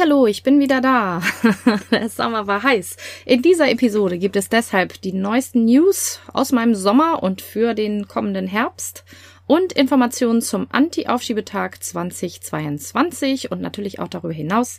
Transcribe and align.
Hallo, 0.00 0.26
ich 0.26 0.42
bin 0.42 0.60
wieder 0.60 0.80
da. 0.80 1.22
Der 1.90 2.08
Sommer 2.08 2.46
war 2.46 2.62
heiß. 2.62 2.96
In 3.24 3.42
dieser 3.42 3.70
Episode 3.70 4.18
gibt 4.18 4.36
es 4.36 4.48
deshalb 4.48 5.00
die 5.02 5.12
neuesten 5.12 5.64
News 5.64 6.20
aus 6.32 6.52
meinem 6.52 6.74
Sommer 6.74 7.22
und 7.22 7.42
für 7.42 7.74
den 7.74 8.06
kommenden 8.06 8.46
Herbst 8.46 9.04
und 9.46 9.72
Informationen 9.72 10.40
zum 10.40 10.66
Anti-Aufschiebetag 10.70 11.82
2022 11.82 13.50
und 13.50 13.60
natürlich 13.60 13.98
auch 13.98 14.08
darüber 14.08 14.32
hinaus. 14.32 14.78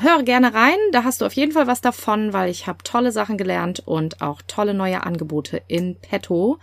Höre 0.00 0.22
gerne 0.22 0.54
rein, 0.54 0.78
da 0.92 1.02
hast 1.04 1.22
du 1.22 1.26
auf 1.26 1.32
jeden 1.32 1.52
Fall 1.52 1.66
was 1.66 1.80
davon, 1.80 2.32
weil 2.32 2.50
ich 2.50 2.66
habe 2.66 2.84
tolle 2.84 3.12
Sachen 3.12 3.38
gelernt 3.38 3.82
und 3.84 4.20
auch 4.20 4.42
tolle 4.46 4.74
neue 4.74 5.02
Angebote 5.04 5.62
in 5.66 5.96
petto. 5.96 6.58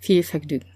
Viel 0.00 0.22
Vergnügen. 0.22 0.75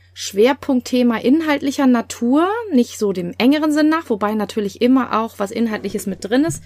Schwerpunktthema 0.13 1.17
inhaltlicher 1.17 1.87
Natur, 1.87 2.47
nicht 2.71 2.97
so 2.97 3.13
dem 3.13 3.33
engeren 3.37 3.71
Sinn 3.71 3.89
nach, 3.89 4.09
wobei 4.09 4.33
natürlich 4.33 4.81
immer 4.81 5.19
auch 5.19 5.35
was 5.37 5.51
Inhaltliches 5.51 6.05
mit 6.05 6.23
drin 6.23 6.43
ist. 6.43 6.61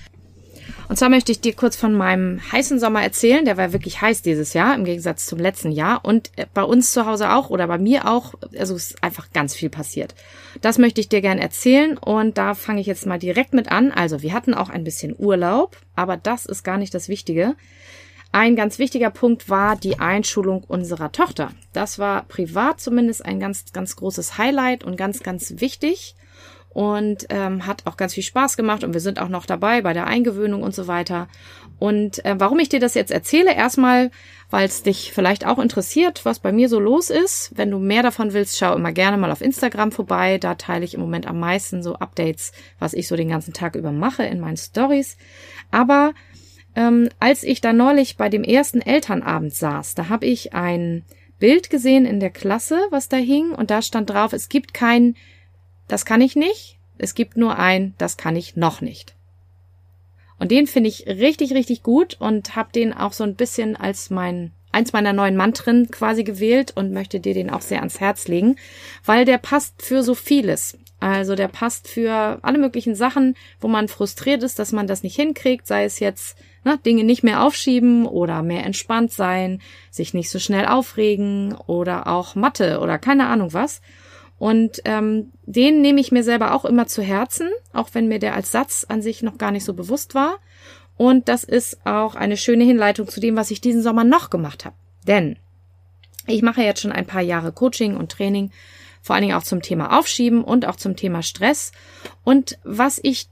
Und 0.88 0.98
zwar 0.98 1.10
möchte 1.10 1.32
ich 1.32 1.42
dir 1.42 1.54
kurz 1.54 1.76
von 1.76 1.94
meinem 1.96 2.40
heißen 2.52 2.80
Sommer 2.80 3.02
erzählen. 3.02 3.46
Der 3.46 3.58
war 3.58 3.74
wirklich 3.74 4.02
heiß 4.02 4.22
dieses 4.22 4.54
Jahr, 4.54 4.76
im 4.76 4.86
Gegensatz 4.86 5.26
zum 5.26 5.40
letzten 5.40 5.72
Jahr. 5.72 6.06
Und 6.06 6.32
äh, 6.36 6.46
bei 6.54 6.64
uns 6.64 6.92
zu 6.92 7.06
Hause 7.06 7.34
auch 7.34 7.50
oder 7.50 7.68
bei 7.68 7.78
mir 7.78 8.08
auch. 8.08 8.36
Also 8.58 8.76
ist 8.76 9.04
einfach 9.04 9.32
ganz 9.34 9.56
viel 9.56 9.70
passiert. 9.70 10.14
Das 10.62 10.78
möchte 10.78 11.02
ich 11.02 11.10
dir 11.10 11.22
gerne 11.22 11.42
erzählen. 11.42 11.98
Und 11.98 12.38
da 12.38 12.54
fange 12.54 12.82
ich 12.82 12.88
jetzt 12.88 13.06
mal 13.06 13.20
direkt 13.20 13.54
mit 13.54 13.72
an. 13.72 13.92
Also 13.92 14.22
wir 14.22 14.34
hatten 14.34 14.54
auch 14.54 14.70
ein 14.70 14.84
bisschen 14.84 15.16
Urlaub, 15.18 15.78
aber 15.96 16.18
das 16.18 16.46
ist 16.46 16.64
gar 16.64 16.78
nicht 16.78 16.94
das 16.94 17.10
Wichtige. 17.10 17.56
Ein 18.36 18.58
ganz 18.58 18.80
wichtiger 18.80 19.12
Punkt 19.12 19.50
war 19.50 19.78
die 19.78 20.00
Einschulung 20.00 20.66
unserer 20.68 21.14
Tochter. 21.14 21.52
Das 21.72 22.00
war 22.00 22.24
privat 22.24 22.82
zumindest 22.82 23.26
ein 23.26 23.40
ganz, 23.40 23.72
ganz 23.72 23.96
großes 23.96 24.38
Highlight 24.38 24.84
und 24.84 24.98
ganz, 24.98 25.24
ganz 25.24 25.62
wichtig 25.62 26.16
und 26.68 27.28
ähm, 27.30 27.66
hat 27.66 27.84
auch 27.88 27.96
ganz 27.96 28.14
viel 28.14 28.24
Spaß 28.24 28.58
gemacht 28.58 28.84
und 28.84 28.94
wir 28.94 29.00
sind 29.00 29.22
auch 29.22 29.30
noch 29.30 29.46
dabei 29.46 29.82
bei 29.82 29.94
der 29.94 30.08
Eingewöhnung 30.08 30.64
und 30.64 30.76
so 30.76 30.88
weiter. 30.88 31.30
Und 31.80 32.26
äh, 32.26 32.36
warum 32.38 32.60
ich 32.60 32.68
dir 32.68 32.82
das 32.82 32.94
jetzt 32.94 33.12
erzähle, 33.12 33.56
erstmal, 33.56 34.12
weil 34.50 34.66
es 34.66 34.84
dich 34.84 35.14
vielleicht 35.14 35.48
auch 35.48 35.58
interessiert, 35.58 36.26
was 36.26 36.40
bei 36.40 36.52
mir 36.52 36.68
so 36.68 36.82
los 36.82 37.10
ist. 37.10 37.54
Wenn 37.56 37.72
du 37.72 37.80
mehr 37.80 38.04
davon 38.04 38.34
willst, 38.34 38.58
schau 38.58 38.76
immer 38.76 38.92
gerne 38.92 39.16
mal 39.16 39.32
auf 39.32 39.40
Instagram 39.40 39.94
vorbei. 39.94 40.40
Da 40.40 40.56
teile 40.56 40.84
ich 40.84 40.96
im 40.96 41.00
Moment 41.00 41.26
am 41.26 41.40
meisten 41.40 41.82
so 41.82 41.96
Updates, 41.96 42.52
was 42.80 42.94
ich 42.94 43.08
so 43.08 43.16
den 43.16 43.30
ganzen 43.30 43.54
Tag 43.54 43.78
über 43.78 43.94
mache 43.94 44.24
in 44.24 44.42
meinen 44.42 44.58
Stories. 44.58 45.16
Aber 45.72 46.14
ähm, 46.76 47.10
als 47.20 47.44
ich 47.44 47.62
da 47.62 47.74
neulich 47.74 48.18
bei 48.18 48.30
dem 48.30 48.44
ersten 48.44 48.82
Elternabend 48.82 49.54
saß, 49.54 49.96
da 49.96 50.10
habe 50.10 50.26
ich 50.26 50.54
ein 50.54 51.04
Bild 51.40 51.70
gesehen 51.70 52.06
in 52.06 52.20
der 52.20 52.30
Klasse, 52.30 52.80
was 52.92 53.10
da 53.10 53.18
hing, 53.18 53.52
und 53.52 53.70
da 53.70 53.82
stand 53.82 54.10
drauf, 54.10 54.34
es 54.34 54.50
gibt 54.50 54.74
kein, 54.74 55.16
das 55.88 56.06
kann 56.06 56.22
ich 56.22 56.36
nicht, 56.36 56.78
es 56.98 57.14
gibt 57.14 57.38
nur 57.38 57.58
ein, 57.58 57.94
das 57.98 58.18
kann 58.18 58.36
ich 58.36 58.56
noch 58.56 58.82
nicht. 58.82 59.16
Und 60.38 60.52
den 60.52 60.68
finde 60.68 60.90
ich 60.90 61.08
richtig, 61.08 61.54
richtig 61.54 61.82
gut 61.82 62.18
und 62.20 62.56
habe 62.56 62.72
den 62.74 62.94
auch 62.94 63.14
so 63.14 63.24
ein 63.24 63.36
bisschen 63.36 63.76
als 63.76 64.10
mein 64.10 64.52
eins 64.76 64.92
meiner 64.92 65.14
neuen 65.14 65.38
Mantren 65.38 65.90
quasi 65.90 66.26
gewählt 66.26 66.74
und 66.76 66.92
möchte 66.92 67.22
dir 67.22 67.34
den 67.34 67.50
auch 67.50 67.62
sehr 67.62 67.80
ans 67.80 68.02
Herz 68.02 68.28
legen, 68.28 68.58
weil 69.06 69.24
der 69.24 69.38
passt 69.38 69.82
für 69.82 70.04
so 70.04 70.16
vieles. 70.16 70.78
Also 71.00 71.36
der 71.36 71.48
passt 71.48 71.88
für 71.88 72.40
alle 72.42 72.58
möglichen 72.58 72.94
Sachen, 72.94 73.36
wo 73.62 73.70
man 73.70 73.88
frustriert 73.88 74.44
ist, 74.44 74.60
dass 74.60 74.74
man 74.74 74.86
das 74.86 75.02
nicht 75.02 75.16
hinkriegt, 75.16 75.66
sei 75.66 75.86
es 75.86 76.00
jetzt 76.00 76.38
ne, 76.66 76.78
Dinge 76.86 77.06
nicht 77.06 77.24
mehr 77.24 77.44
aufschieben 77.44 78.06
oder 78.06 78.44
mehr 78.44 78.66
entspannt 78.66 79.14
sein, 79.14 79.62
sich 79.92 80.14
nicht 80.14 80.30
so 80.30 80.40
schnell 80.40 80.66
aufregen 80.66 81.56
oder 81.68 82.08
auch 82.08 82.36
Mathe 82.36 82.80
oder 82.82 82.98
keine 82.98 83.28
Ahnung 83.28 83.54
was. 83.54 83.82
Und 84.38 84.82
ähm, 84.84 85.32
den 85.46 85.82
nehme 85.82 86.02
ich 86.02 86.12
mir 86.12 86.24
selber 86.24 86.54
auch 86.54 86.66
immer 86.66 86.88
zu 86.88 87.02
Herzen, 87.02 87.50
auch 87.72 87.90
wenn 87.94 88.10
mir 88.10 88.20
der 88.20 88.36
als 88.36 88.52
Satz 88.52 88.86
an 88.90 89.02
sich 89.02 89.24
noch 89.24 89.38
gar 89.38 89.52
nicht 89.52 89.64
so 89.64 89.74
bewusst 89.74 90.14
war. 90.14 90.40
Und 90.98 91.30
das 91.30 91.46
ist 91.46 91.86
auch 91.86 92.16
eine 92.16 92.36
schöne 92.36 92.66
Hinleitung 92.66 93.08
zu 93.08 93.22
dem, 93.22 93.38
was 93.38 93.52
ich 93.52 93.62
diesen 93.62 93.82
Sommer 93.82 94.04
noch 94.04 94.30
gemacht 94.30 94.66
habe. 94.66 94.76
Denn 95.08 95.38
ich 96.28 96.42
mache 96.42 96.64
jetzt 96.64 96.82
schon 96.82 96.92
ein 96.92 97.06
paar 97.06 97.22
Jahre 97.22 97.52
Coaching 97.52 97.96
und 97.96 98.12
Training 98.12 98.52
vor 99.02 99.14
allen 99.14 99.22
Dingen 99.22 99.38
auch 99.38 99.44
zum 99.44 99.62
Thema 99.62 100.00
Aufschieben 100.00 100.44
und 100.44 100.66
auch 100.66 100.78
zum 100.78 100.96
Thema 100.96 101.22
Stress. 101.22 101.72
Und 102.24 102.58
was 102.64 103.00
ich 103.04 103.28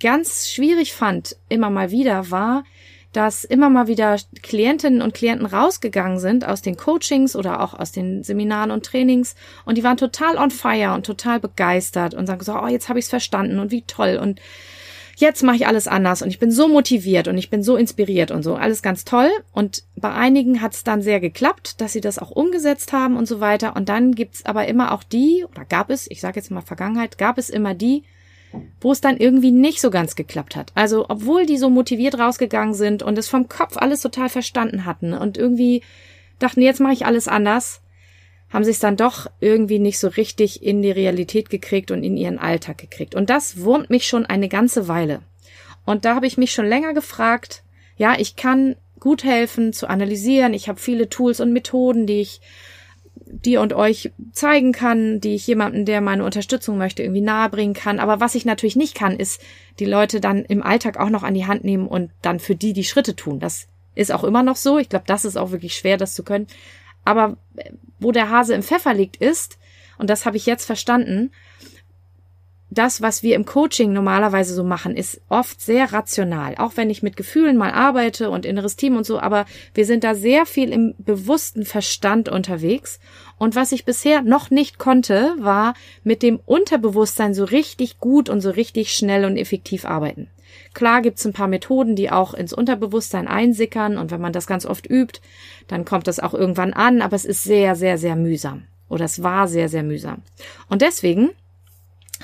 ganz 0.00 0.48
schwierig 0.48 0.92
fand, 0.92 1.36
immer 1.48 1.70
mal 1.70 1.90
wieder, 1.90 2.30
war, 2.30 2.64
dass 3.12 3.44
immer 3.44 3.70
mal 3.70 3.86
wieder 3.88 4.16
Klientinnen 4.42 5.02
und 5.02 5.14
Klienten 5.14 5.46
rausgegangen 5.46 6.18
sind 6.18 6.46
aus 6.46 6.62
den 6.62 6.76
Coachings 6.76 7.34
oder 7.34 7.62
auch 7.62 7.74
aus 7.74 7.90
den 7.90 8.22
Seminaren 8.22 8.70
und 8.70 8.84
Trainings 8.84 9.34
und 9.64 9.78
die 9.78 9.84
waren 9.84 9.96
total 9.96 10.36
on 10.36 10.50
fire 10.50 10.94
und 10.94 11.06
total 11.06 11.40
begeistert 11.40 12.14
und 12.14 12.26
sagen 12.26 12.44
so, 12.44 12.54
oh, 12.54 12.66
jetzt 12.66 12.88
habe 12.88 12.98
ich 12.98 13.06
es 13.06 13.10
verstanden 13.10 13.58
und 13.58 13.70
wie 13.70 13.82
toll 13.82 14.18
und 14.20 14.40
jetzt 15.16 15.42
mache 15.42 15.56
ich 15.56 15.66
alles 15.66 15.88
anders 15.88 16.22
und 16.22 16.28
ich 16.28 16.38
bin 16.38 16.50
so 16.50 16.68
motiviert 16.68 17.28
und 17.28 17.38
ich 17.38 17.50
bin 17.50 17.62
so 17.62 17.76
inspiriert 17.76 18.30
und 18.30 18.42
so. 18.42 18.54
Alles 18.54 18.82
ganz 18.82 19.04
toll. 19.04 19.28
Und 19.52 19.82
bei 19.96 20.12
einigen 20.12 20.62
hat 20.62 20.74
es 20.74 20.84
dann 20.84 21.02
sehr 21.02 21.18
geklappt, 21.18 21.80
dass 21.80 21.92
sie 21.92 22.00
das 22.00 22.20
auch 22.20 22.30
umgesetzt 22.30 22.92
haben 22.92 23.16
und 23.16 23.26
so 23.26 23.40
weiter. 23.40 23.74
Und 23.74 23.88
dann 23.88 24.12
gibt's 24.12 24.46
aber 24.46 24.68
immer 24.68 24.92
auch 24.92 25.02
die, 25.02 25.44
oder 25.50 25.64
gab 25.64 25.90
es, 25.90 26.08
ich 26.08 26.20
sage 26.20 26.36
jetzt 26.36 26.52
mal 26.52 26.60
Vergangenheit, 26.60 27.18
gab 27.18 27.36
es 27.36 27.50
immer 27.50 27.74
die, 27.74 28.04
wo 28.80 28.92
es 28.92 29.00
dann 29.00 29.16
irgendwie 29.16 29.50
nicht 29.50 29.80
so 29.80 29.90
ganz 29.90 30.16
geklappt 30.16 30.56
hat. 30.56 30.72
Also, 30.74 31.06
obwohl 31.08 31.46
die 31.46 31.58
so 31.58 31.70
motiviert 31.70 32.18
rausgegangen 32.18 32.74
sind 32.74 33.02
und 33.02 33.18
es 33.18 33.28
vom 33.28 33.48
Kopf 33.48 33.76
alles 33.76 34.00
total 34.00 34.28
verstanden 34.28 34.84
hatten 34.84 35.12
und 35.12 35.36
irgendwie 35.36 35.82
dachten, 36.38 36.62
jetzt 36.62 36.80
mache 36.80 36.92
ich 36.92 37.06
alles 37.06 37.28
anders, 37.28 37.80
haben 38.50 38.64
sie 38.64 38.70
es 38.70 38.78
dann 38.78 38.96
doch 38.96 39.26
irgendwie 39.40 39.78
nicht 39.78 39.98
so 39.98 40.08
richtig 40.08 40.62
in 40.62 40.80
die 40.80 40.90
Realität 40.90 41.50
gekriegt 41.50 41.90
und 41.90 42.02
in 42.02 42.16
ihren 42.16 42.38
Alltag 42.38 42.78
gekriegt. 42.78 43.14
Und 43.14 43.30
das 43.30 43.62
wurmt 43.62 43.90
mich 43.90 44.06
schon 44.06 44.24
eine 44.24 44.48
ganze 44.48 44.88
Weile. 44.88 45.20
Und 45.84 46.04
da 46.04 46.14
habe 46.14 46.26
ich 46.26 46.38
mich 46.38 46.52
schon 46.52 46.66
länger 46.66 46.94
gefragt, 46.94 47.62
ja, 47.96 48.14
ich 48.18 48.36
kann 48.36 48.76
gut 49.00 49.24
helfen 49.24 49.72
zu 49.72 49.88
analysieren. 49.88 50.54
Ich 50.54 50.68
habe 50.68 50.80
viele 50.80 51.08
Tools 51.08 51.40
und 51.40 51.52
Methoden, 51.52 52.06
die 52.06 52.20
ich 52.20 52.40
dir 53.30 53.60
und 53.60 53.72
euch 53.72 54.12
zeigen 54.32 54.72
kann, 54.72 55.20
die 55.20 55.34
ich 55.34 55.46
jemandem, 55.46 55.84
der 55.84 56.00
meine 56.00 56.24
Unterstützung 56.24 56.78
möchte, 56.78 57.02
irgendwie 57.02 57.20
nahebringen 57.20 57.74
kann. 57.74 58.00
Aber 58.00 58.20
was 58.20 58.34
ich 58.34 58.44
natürlich 58.44 58.76
nicht 58.76 58.94
kann, 58.94 59.16
ist 59.16 59.40
die 59.78 59.84
Leute 59.84 60.20
dann 60.20 60.44
im 60.44 60.62
Alltag 60.62 60.98
auch 60.98 61.10
noch 61.10 61.22
an 61.22 61.34
die 61.34 61.46
Hand 61.46 61.64
nehmen 61.64 61.86
und 61.86 62.10
dann 62.22 62.40
für 62.40 62.54
die 62.54 62.72
die 62.72 62.84
Schritte 62.84 63.14
tun. 63.16 63.40
Das 63.40 63.68
ist 63.94 64.12
auch 64.12 64.24
immer 64.24 64.42
noch 64.42 64.56
so. 64.56 64.78
Ich 64.78 64.88
glaube, 64.88 65.04
das 65.06 65.24
ist 65.24 65.36
auch 65.36 65.50
wirklich 65.50 65.74
schwer, 65.74 65.96
das 65.96 66.14
zu 66.14 66.22
können. 66.22 66.46
Aber 67.04 67.36
wo 67.98 68.12
der 68.12 68.30
Hase 68.30 68.54
im 68.54 68.62
Pfeffer 68.62 68.94
liegt, 68.94 69.16
ist, 69.16 69.58
und 69.98 70.08
das 70.10 70.26
habe 70.26 70.36
ich 70.36 70.46
jetzt 70.46 70.64
verstanden, 70.64 71.32
das, 72.70 73.00
was 73.00 73.22
wir 73.22 73.34
im 73.34 73.46
Coaching 73.46 73.92
normalerweise 73.92 74.54
so 74.54 74.62
machen, 74.62 74.94
ist 74.94 75.22
oft 75.28 75.60
sehr 75.60 75.92
rational. 75.92 76.54
Auch 76.58 76.72
wenn 76.76 76.90
ich 76.90 77.02
mit 77.02 77.16
Gefühlen 77.16 77.56
mal 77.56 77.70
arbeite 77.70 78.30
und 78.30 78.44
inneres 78.44 78.76
Team 78.76 78.96
und 78.96 79.06
so, 79.06 79.18
aber 79.18 79.46
wir 79.72 79.86
sind 79.86 80.04
da 80.04 80.14
sehr 80.14 80.44
viel 80.44 80.70
im 80.70 80.94
bewussten 80.98 81.64
Verstand 81.64 82.28
unterwegs. 82.28 83.00
Und 83.38 83.56
was 83.56 83.72
ich 83.72 83.86
bisher 83.86 84.20
noch 84.20 84.50
nicht 84.50 84.78
konnte, 84.78 85.34
war 85.38 85.74
mit 86.04 86.22
dem 86.22 86.38
Unterbewusstsein 86.44 87.32
so 87.32 87.44
richtig 87.44 87.98
gut 87.98 88.28
und 88.28 88.42
so 88.42 88.50
richtig 88.50 88.92
schnell 88.92 89.24
und 89.24 89.38
effektiv 89.38 89.86
arbeiten. 89.86 90.28
Klar 90.74 91.02
gibt's 91.02 91.26
ein 91.26 91.32
paar 91.32 91.48
Methoden, 91.48 91.96
die 91.96 92.10
auch 92.10 92.34
ins 92.34 92.52
Unterbewusstsein 92.52 93.28
einsickern 93.28 93.96
und 93.96 94.10
wenn 94.10 94.20
man 94.20 94.32
das 94.32 94.46
ganz 94.46 94.66
oft 94.66 94.88
übt, 94.88 95.20
dann 95.68 95.84
kommt 95.84 96.06
das 96.06 96.20
auch 96.20 96.34
irgendwann 96.34 96.72
an, 96.72 97.00
aber 97.00 97.16
es 97.16 97.24
ist 97.24 97.44
sehr, 97.44 97.76
sehr, 97.76 97.96
sehr 97.96 98.16
mühsam. 98.16 98.64
Oder 98.88 99.04
es 99.04 99.22
war 99.22 99.48
sehr, 99.48 99.68
sehr 99.68 99.82
mühsam. 99.82 100.22
Und 100.68 100.82
deswegen 100.82 101.30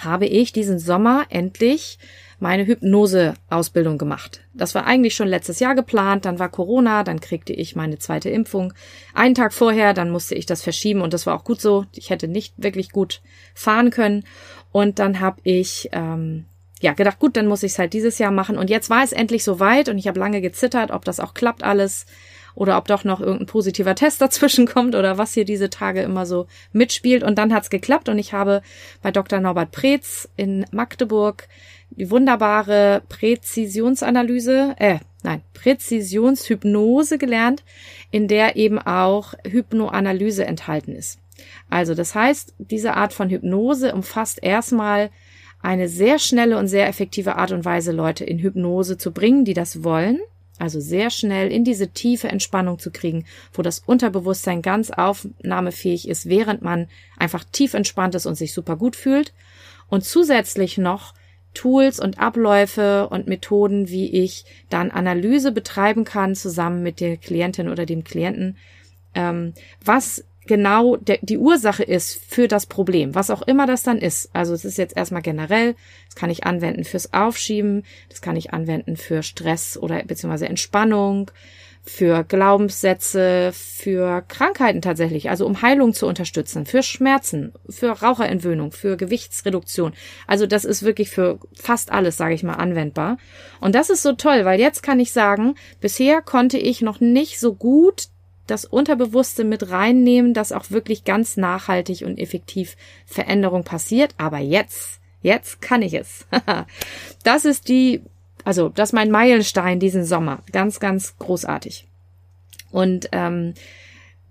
habe 0.00 0.26
ich 0.26 0.52
diesen 0.52 0.78
Sommer 0.78 1.26
endlich 1.28 1.98
meine 2.40 2.66
Hypnose-Ausbildung 2.66 3.96
gemacht. 3.96 4.40
Das 4.52 4.74
war 4.74 4.86
eigentlich 4.86 5.14
schon 5.14 5.28
letztes 5.28 5.60
Jahr 5.60 5.74
geplant, 5.74 6.24
dann 6.24 6.38
war 6.38 6.48
Corona, 6.48 7.04
dann 7.04 7.20
kriegte 7.20 7.52
ich 7.52 7.76
meine 7.76 7.98
zweite 7.98 8.28
Impfung. 8.28 8.72
Einen 9.14 9.34
Tag 9.34 9.52
vorher, 9.52 9.94
dann 9.94 10.10
musste 10.10 10.34
ich 10.34 10.46
das 10.46 10.62
verschieben 10.62 11.00
und 11.00 11.14
das 11.14 11.26
war 11.26 11.34
auch 11.34 11.44
gut 11.44 11.60
so. 11.60 11.86
Ich 11.94 12.10
hätte 12.10 12.28
nicht 12.28 12.54
wirklich 12.56 12.90
gut 12.90 13.22
fahren 13.54 13.90
können. 13.90 14.24
Und 14.72 14.98
dann 14.98 15.20
habe 15.20 15.40
ich 15.44 15.88
ähm, 15.92 16.44
ja 16.80 16.92
gedacht, 16.92 17.18
gut, 17.18 17.36
dann 17.36 17.46
muss 17.46 17.62
ich 17.62 17.72
es 17.72 17.78
halt 17.78 17.92
dieses 17.92 18.18
Jahr 18.18 18.30
machen. 18.30 18.58
Und 18.58 18.70
jetzt 18.70 18.90
war 18.90 19.02
es 19.02 19.12
endlich 19.12 19.44
soweit 19.44 19.88
und 19.88 19.98
ich 19.98 20.08
habe 20.08 20.20
lange 20.20 20.40
gezittert, 20.40 20.90
ob 20.90 21.04
das 21.04 21.20
auch 21.20 21.34
klappt 21.34 21.62
alles. 21.62 22.06
Oder 22.54 22.76
ob 22.78 22.88
doch 22.88 23.04
noch 23.04 23.20
irgendein 23.20 23.46
positiver 23.46 23.94
Test 23.94 24.20
dazwischen 24.20 24.66
kommt 24.66 24.94
oder 24.94 25.18
was 25.18 25.34
hier 25.34 25.44
diese 25.44 25.70
Tage 25.70 26.02
immer 26.02 26.26
so 26.26 26.46
mitspielt. 26.72 27.22
Und 27.22 27.38
dann 27.38 27.52
hat's 27.52 27.70
geklappt 27.70 28.08
und 28.08 28.18
ich 28.18 28.32
habe 28.32 28.62
bei 29.02 29.10
Dr. 29.10 29.40
Norbert 29.40 29.72
Preetz 29.72 30.28
in 30.36 30.66
Magdeburg 30.70 31.48
die 31.90 32.10
wunderbare 32.10 33.02
Präzisionsanalyse, 33.08 34.74
äh, 34.78 34.98
nein, 35.22 35.42
Präzisionshypnose 35.52 37.18
gelernt, 37.18 37.62
in 38.10 38.28
der 38.28 38.56
eben 38.56 38.78
auch 38.78 39.34
Hypnoanalyse 39.46 40.44
enthalten 40.44 40.92
ist. 40.92 41.18
Also 41.70 41.94
das 41.94 42.14
heißt, 42.14 42.54
diese 42.58 42.94
Art 42.94 43.12
von 43.12 43.30
Hypnose 43.30 43.94
umfasst 43.94 44.42
erstmal 44.42 45.10
eine 45.60 45.88
sehr 45.88 46.18
schnelle 46.18 46.58
und 46.58 46.68
sehr 46.68 46.88
effektive 46.88 47.36
Art 47.36 47.52
und 47.52 47.64
Weise, 47.64 47.92
Leute 47.92 48.24
in 48.24 48.38
Hypnose 48.38 48.98
zu 48.98 49.12
bringen, 49.12 49.44
die 49.44 49.54
das 49.54 49.82
wollen. 49.82 50.20
Also 50.58 50.80
sehr 50.80 51.10
schnell 51.10 51.50
in 51.50 51.64
diese 51.64 51.88
tiefe 51.88 52.28
Entspannung 52.28 52.78
zu 52.78 52.92
kriegen, 52.92 53.24
wo 53.52 53.62
das 53.62 53.80
Unterbewusstsein 53.80 54.62
ganz 54.62 54.90
aufnahmefähig 54.90 56.08
ist, 56.08 56.28
während 56.28 56.62
man 56.62 56.88
einfach 57.18 57.44
tief 57.44 57.74
entspannt 57.74 58.14
ist 58.14 58.26
und 58.26 58.36
sich 58.36 58.52
super 58.52 58.76
gut 58.76 58.94
fühlt. 58.94 59.34
Und 59.88 60.04
zusätzlich 60.04 60.78
noch 60.78 61.14
Tools 61.54 62.00
und 62.00 62.18
Abläufe 62.18 63.08
und 63.08 63.26
Methoden, 63.26 63.88
wie 63.88 64.10
ich 64.10 64.44
dann 64.68 64.90
Analyse 64.90 65.52
betreiben 65.52 66.04
kann, 66.04 66.34
zusammen 66.34 66.82
mit 66.82 67.00
der 67.00 67.16
Klientin 67.16 67.68
oder 67.68 67.86
dem 67.86 68.04
Klienten, 68.04 68.56
ähm, 69.14 69.54
was 69.84 70.24
genau 70.46 70.96
der, 70.96 71.18
die 71.22 71.38
Ursache 71.38 71.82
ist 71.82 72.22
für 72.28 72.48
das 72.48 72.66
Problem, 72.66 73.14
was 73.14 73.30
auch 73.30 73.42
immer 73.42 73.66
das 73.66 73.82
dann 73.82 73.98
ist. 73.98 74.30
Also 74.32 74.54
es 74.54 74.64
ist 74.64 74.78
jetzt 74.78 74.96
erstmal 74.96 75.22
generell, 75.22 75.74
das 76.06 76.14
kann 76.14 76.30
ich 76.30 76.44
anwenden 76.44 76.84
fürs 76.84 77.12
Aufschieben, 77.12 77.84
das 78.08 78.20
kann 78.20 78.36
ich 78.36 78.52
anwenden 78.52 78.96
für 78.96 79.22
Stress 79.22 79.76
oder 79.76 80.02
beziehungsweise 80.04 80.48
Entspannung, 80.48 81.30
für 81.86 82.24
Glaubenssätze, 82.24 83.52
für 83.52 84.22
Krankheiten 84.26 84.80
tatsächlich, 84.80 85.28
also 85.28 85.44
um 85.44 85.60
Heilung 85.60 85.92
zu 85.92 86.06
unterstützen, 86.06 86.64
für 86.64 86.82
Schmerzen, 86.82 87.52
für 87.68 87.90
Raucherentwöhnung, 87.90 88.72
für 88.72 88.96
Gewichtsreduktion. 88.96 89.92
Also 90.26 90.46
das 90.46 90.64
ist 90.64 90.82
wirklich 90.82 91.10
für 91.10 91.38
fast 91.54 91.92
alles, 91.92 92.16
sage 92.16 92.34
ich 92.34 92.42
mal, 92.42 92.54
anwendbar. 92.54 93.18
Und 93.60 93.74
das 93.74 93.90
ist 93.90 94.02
so 94.02 94.14
toll, 94.14 94.46
weil 94.46 94.60
jetzt 94.60 94.82
kann 94.82 94.98
ich 94.98 95.12
sagen, 95.12 95.56
bisher 95.82 96.22
konnte 96.22 96.56
ich 96.56 96.80
noch 96.80 97.00
nicht 97.00 97.38
so 97.38 97.54
gut 97.54 98.06
das 98.46 98.64
Unterbewusste 98.64 99.44
mit 99.44 99.70
reinnehmen, 99.70 100.34
dass 100.34 100.52
auch 100.52 100.70
wirklich 100.70 101.04
ganz 101.04 101.36
nachhaltig 101.36 102.02
und 102.02 102.18
effektiv 102.18 102.76
Veränderung 103.06 103.64
passiert. 103.64 104.14
Aber 104.18 104.38
jetzt, 104.38 105.00
jetzt 105.22 105.60
kann 105.62 105.82
ich 105.82 105.94
es. 105.94 106.26
das 107.24 107.44
ist 107.44 107.68
die, 107.68 108.02
also 108.44 108.68
das 108.68 108.90
ist 108.90 108.92
mein 108.94 109.10
Meilenstein 109.10 109.80
diesen 109.80 110.04
Sommer. 110.04 110.42
Ganz, 110.52 110.80
ganz 110.80 111.16
großartig. 111.18 111.86
Und 112.70 113.08
ähm, 113.12 113.54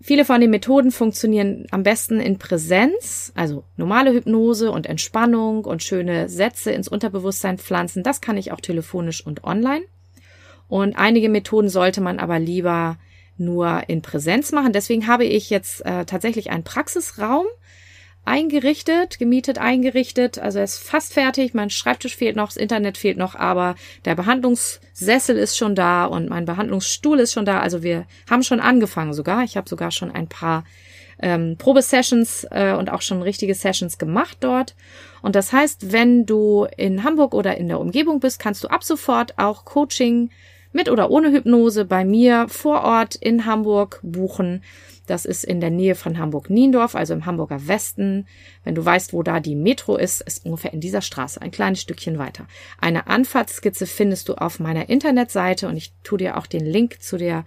viele 0.02 0.26
von 0.26 0.42
den 0.42 0.52
Methoden 0.52 0.92
funktionieren 0.92 1.66
am 1.72 1.82
besten 1.82 2.20
in 2.20 2.38
Präsenz, 2.38 3.32
also 3.36 3.64
normale 3.78 4.14
Hypnose 4.14 4.70
und 4.70 4.86
Entspannung 4.86 5.66
und 5.66 5.82
schöne 5.82 6.30
Sätze 6.30 6.72
ins 6.72 6.88
Unterbewusstsein 6.88 7.58
pflanzen. 7.58 8.04
Das 8.04 8.22
kann 8.22 8.38
ich 8.38 8.52
auch 8.52 8.60
telefonisch 8.60 9.26
und 9.26 9.44
online. 9.44 9.86
Und 10.68 10.98
einige 10.98 11.30
Methoden 11.30 11.70
sollte 11.70 12.02
man 12.02 12.20
aber 12.20 12.38
lieber 12.38 12.98
nur 13.38 13.84
in 13.88 14.02
Präsenz 14.02 14.52
machen. 14.52 14.74
Deswegen 14.74 15.08
habe 15.08 15.26
ich 15.26 15.50
jetzt 15.50 15.86
äh, 15.86 16.06
tatsächlich 16.06 16.52
einen 16.52 16.64
Praxisraum 16.64 17.46
eingerichtet, 18.26 19.20
gemietet, 19.20 19.58
eingerichtet. 19.58 20.40
Also 20.40 20.60
er 20.60 20.64
ist 20.64 20.78
fast 20.78 21.14
fertig. 21.14 21.54
Mein 21.54 21.70
Schreibtisch 21.70 22.16
fehlt 22.16 22.36
noch, 22.36 22.48
das 22.48 22.58
Internet 22.58 22.98
fehlt 22.98 23.18
noch, 23.18 23.36
aber 23.36 23.76
der 24.06 24.16
Behandlungssessel 24.16 25.38
ist 25.38 25.58
schon 25.58 25.76
da 25.76 26.06
und 26.06 26.30
mein 26.30 26.46
Behandlungsstuhl 26.46 27.20
ist 27.20 27.34
schon 27.34 27.46
da. 27.46 27.60
Also 27.60 27.84
wir 27.84 28.06
haben 28.30 28.44
schon 28.44 28.60
angefangen 28.60 29.14
sogar. 29.14 29.44
Ich 29.44 29.58
habe 29.58 29.68
sogar 29.68 29.92
schon 29.92 30.12
ein 30.12 30.28
paar 30.28 30.64
ähm, 31.20 31.58
Probesessions 31.58 32.46
äh, 32.52 32.74
und 32.74 32.92
auch 32.92 33.02
schon 33.02 33.22
richtige 33.22 33.56
Sessions 33.56 33.98
gemacht 33.98 34.38
dort. 34.40 34.76
Und 35.22 35.36
das 35.36 35.52
heißt, 35.52 35.92
wenn 35.92 36.26
du 36.26 36.68
in 36.78 37.04
Hamburg 37.04 37.34
oder 37.34 37.58
in 37.58 37.68
der 37.68 37.80
Umgebung 37.80 38.20
bist, 38.20 38.40
kannst 38.40 38.64
du 38.64 38.68
ab 38.70 38.84
sofort 38.84 39.38
auch 39.38 39.66
Coaching 39.66 40.30
mit 40.74 40.90
oder 40.90 41.10
ohne 41.10 41.32
Hypnose 41.32 41.86
bei 41.86 42.04
mir 42.04 42.48
vor 42.50 42.84
Ort 42.84 43.16
in 43.16 43.46
Hamburg 43.46 44.00
buchen. 44.04 44.64
Das 45.06 45.26
ist 45.26 45.44
in 45.44 45.60
der 45.60 45.70
Nähe 45.70 45.96
von 45.96 46.18
Hamburg-Niendorf, 46.18 46.96
also 46.96 47.14
im 47.14 47.26
Hamburger 47.26 47.68
Westen. 47.68 48.26
Wenn 48.64 48.76
du 48.76 48.84
weißt, 48.84 49.14
wo 49.14 49.22
da 49.22 49.40
die 49.40 49.56
Metro 49.56 49.98
ist, 49.98 50.22
ist 50.22 50.46
ungefähr 50.46 50.74
in 50.74 50.80
dieser 50.80 51.02
Straße, 51.02 51.42
ein 51.42 51.52
kleines 51.52 51.82
Stückchen 51.82 52.18
weiter. 52.18 52.48
Eine 52.80 53.08
Anfahrtskizze 53.08 53.86
findest 53.86 54.30
du 54.30 54.36
auf 54.36 54.60
meiner 54.60 54.90
Internetseite 54.90 55.68
und 55.68 55.76
ich 55.76 55.94
tue 56.04 56.18
dir 56.18 56.38
auch 56.38 56.48
den 56.48 56.66
Link 56.66 57.02
zu 57.02 57.18
der 57.18 57.46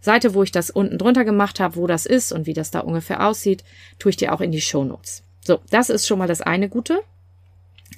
Seite, 0.00 0.34
wo 0.34 0.42
ich 0.42 0.52
das 0.52 0.70
unten 0.70 0.98
drunter 0.98 1.24
gemacht 1.24 1.60
habe, 1.60 1.76
wo 1.76 1.86
das 1.86 2.06
ist 2.06 2.32
und 2.32 2.46
wie 2.46 2.54
das 2.54 2.70
da 2.70 2.80
ungefähr 2.80 3.26
aussieht, 3.26 3.64
tue 3.98 4.10
ich 4.10 4.16
dir 4.16 4.32
auch 4.32 4.40
in 4.40 4.52
die 4.52 4.60
Shownotes. 4.60 5.24
So, 5.44 5.60
das 5.70 5.90
ist 5.90 6.06
schon 6.06 6.18
mal 6.18 6.28
das 6.28 6.40
eine 6.40 6.68
Gute. 6.68 7.00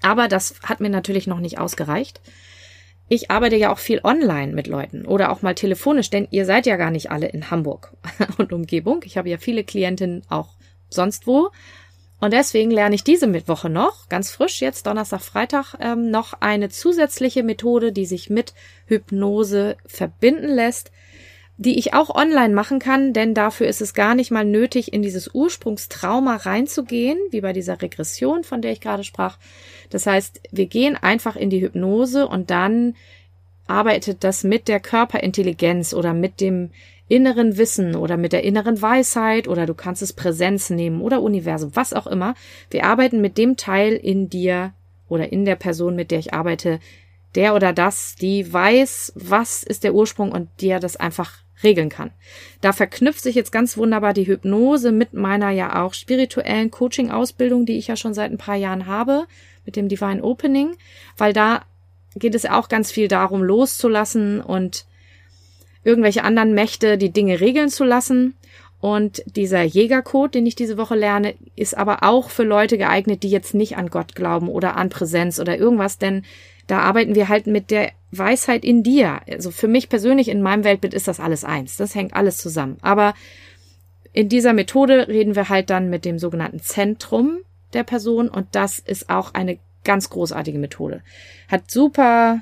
Aber 0.02 0.28
das 0.28 0.54
hat 0.62 0.80
mir 0.80 0.90
natürlich 0.90 1.26
noch 1.26 1.40
nicht 1.40 1.58
ausgereicht 1.58 2.20
ich 3.08 3.30
arbeite 3.30 3.56
ja 3.56 3.72
auch 3.72 3.78
viel 3.78 4.00
online 4.02 4.52
mit 4.52 4.66
Leuten 4.66 5.04
oder 5.04 5.30
auch 5.30 5.42
mal 5.42 5.54
telefonisch, 5.54 6.10
denn 6.10 6.26
ihr 6.30 6.46
seid 6.46 6.66
ja 6.66 6.76
gar 6.76 6.90
nicht 6.90 7.10
alle 7.10 7.28
in 7.28 7.50
Hamburg 7.50 7.92
und 8.38 8.52
Umgebung. 8.52 9.02
Ich 9.04 9.18
habe 9.18 9.28
ja 9.28 9.38
viele 9.38 9.64
Klientinnen 9.64 10.22
auch 10.28 10.54
sonst 10.88 11.26
wo. 11.26 11.50
Und 12.20 12.32
deswegen 12.32 12.70
lerne 12.70 12.94
ich 12.94 13.04
diese 13.04 13.26
Mittwoche 13.26 13.68
noch, 13.68 14.08
ganz 14.08 14.30
frisch 14.30 14.62
jetzt, 14.62 14.86
Donnerstag, 14.86 15.20
Freitag, 15.20 15.74
ähm, 15.80 16.10
noch 16.10 16.32
eine 16.40 16.70
zusätzliche 16.70 17.42
Methode, 17.42 17.92
die 17.92 18.06
sich 18.06 18.30
mit 18.30 18.54
Hypnose 18.86 19.76
verbinden 19.84 20.48
lässt, 20.48 20.90
die 21.56 21.78
ich 21.78 21.94
auch 21.94 22.10
online 22.10 22.52
machen 22.52 22.78
kann, 22.78 23.12
denn 23.12 23.32
dafür 23.32 23.68
ist 23.68 23.80
es 23.80 23.94
gar 23.94 24.14
nicht 24.14 24.30
mal 24.30 24.44
nötig, 24.44 24.92
in 24.92 25.02
dieses 25.02 25.32
Ursprungstrauma 25.32 26.36
reinzugehen, 26.36 27.18
wie 27.30 27.40
bei 27.40 27.52
dieser 27.52 27.80
Regression, 27.80 28.42
von 28.42 28.60
der 28.60 28.72
ich 28.72 28.80
gerade 28.80 29.04
sprach. 29.04 29.38
Das 29.90 30.06
heißt, 30.06 30.40
wir 30.50 30.66
gehen 30.66 30.96
einfach 30.96 31.36
in 31.36 31.50
die 31.50 31.60
Hypnose 31.60 32.26
und 32.26 32.50
dann 32.50 32.96
arbeitet 33.66 34.24
das 34.24 34.44
mit 34.44 34.68
der 34.68 34.80
Körperintelligenz 34.80 35.94
oder 35.94 36.12
mit 36.12 36.40
dem 36.40 36.70
inneren 37.06 37.56
Wissen 37.56 37.94
oder 37.94 38.16
mit 38.16 38.32
der 38.32 38.44
inneren 38.44 38.80
Weisheit 38.80 39.46
oder 39.46 39.66
du 39.66 39.74
kannst 39.74 40.02
es 40.02 40.12
Präsenz 40.12 40.70
nehmen 40.70 41.02
oder 41.02 41.22
Universum, 41.22 41.70
was 41.74 41.92
auch 41.92 42.06
immer. 42.06 42.34
Wir 42.70 42.84
arbeiten 42.84 43.20
mit 43.20 43.38
dem 43.38 43.56
Teil 43.56 43.94
in 43.94 44.28
dir 44.28 44.72
oder 45.08 45.30
in 45.30 45.44
der 45.44 45.56
Person, 45.56 45.94
mit 45.94 46.10
der 46.10 46.18
ich 46.18 46.34
arbeite, 46.34 46.80
der 47.34 47.54
oder 47.54 47.72
das, 47.72 48.16
die 48.16 48.52
weiß, 48.52 49.12
was 49.16 49.62
ist 49.62 49.84
der 49.84 49.94
Ursprung 49.94 50.32
und 50.32 50.48
dir 50.60 50.80
das 50.80 50.96
einfach 50.96 51.32
regeln 51.62 51.88
kann. 51.88 52.10
Da 52.60 52.72
verknüpft 52.72 53.22
sich 53.22 53.34
jetzt 53.34 53.52
ganz 53.52 53.76
wunderbar 53.76 54.12
die 54.12 54.26
Hypnose 54.26 54.92
mit 54.92 55.14
meiner 55.14 55.50
ja 55.50 55.82
auch 55.82 55.94
spirituellen 55.94 56.70
Coaching-Ausbildung, 56.70 57.66
die 57.66 57.78
ich 57.78 57.88
ja 57.88 57.96
schon 57.96 58.14
seit 58.14 58.30
ein 58.30 58.38
paar 58.38 58.56
Jahren 58.56 58.86
habe, 58.86 59.26
mit 59.64 59.76
dem 59.76 59.88
Divine 59.88 60.22
Opening, 60.22 60.76
weil 61.16 61.32
da 61.32 61.62
geht 62.16 62.34
es 62.34 62.46
auch 62.46 62.68
ganz 62.68 62.92
viel 62.92 63.08
darum, 63.08 63.42
loszulassen 63.42 64.40
und 64.40 64.86
irgendwelche 65.82 66.24
anderen 66.24 66.54
Mächte 66.54 66.98
die 66.98 67.12
Dinge 67.12 67.40
regeln 67.40 67.68
zu 67.68 67.84
lassen. 67.84 68.34
Und 68.80 69.22
dieser 69.24 69.62
Jägercode, 69.62 70.34
den 70.34 70.46
ich 70.46 70.56
diese 70.56 70.76
Woche 70.76 70.94
lerne, 70.94 71.34
ist 71.56 71.76
aber 71.76 72.02
auch 72.02 72.28
für 72.28 72.42
Leute 72.42 72.76
geeignet, 72.76 73.22
die 73.22 73.30
jetzt 73.30 73.54
nicht 73.54 73.78
an 73.78 73.88
Gott 73.88 74.14
glauben 74.14 74.48
oder 74.48 74.76
an 74.76 74.90
Präsenz 74.90 75.40
oder 75.40 75.56
irgendwas, 75.56 75.96
denn 75.96 76.22
da 76.66 76.80
arbeiten 76.80 77.14
wir 77.14 77.28
halt 77.28 77.46
mit 77.46 77.70
der 77.70 77.90
Weisheit 78.10 78.64
in 78.64 78.82
dir. 78.82 79.20
Also 79.28 79.50
für 79.50 79.68
mich 79.68 79.88
persönlich 79.88 80.28
in 80.28 80.42
meinem 80.42 80.64
Weltbild 80.64 80.94
ist 80.94 81.08
das 81.08 81.20
alles 81.20 81.44
eins. 81.44 81.76
Das 81.76 81.94
hängt 81.94 82.14
alles 82.14 82.38
zusammen. 82.38 82.78
Aber 82.80 83.14
in 84.12 84.28
dieser 84.28 84.52
Methode 84.52 85.08
reden 85.08 85.34
wir 85.34 85.48
halt 85.48 85.70
dann 85.70 85.90
mit 85.90 86.04
dem 86.04 86.18
sogenannten 86.18 86.60
Zentrum 86.60 87.38
der 87.72 87.82
Person 87.82 88.28
und 88.28 88.46
das 88.52 88.78
ist 88.78 89.10
auch 89.10 89.34
eine 89.34 89.58
ganz 89.82 90.08
großartige 90.08 90.58
Methode. 90.58 91.02
Hat 91.48 91.70
super, 91.70 92.40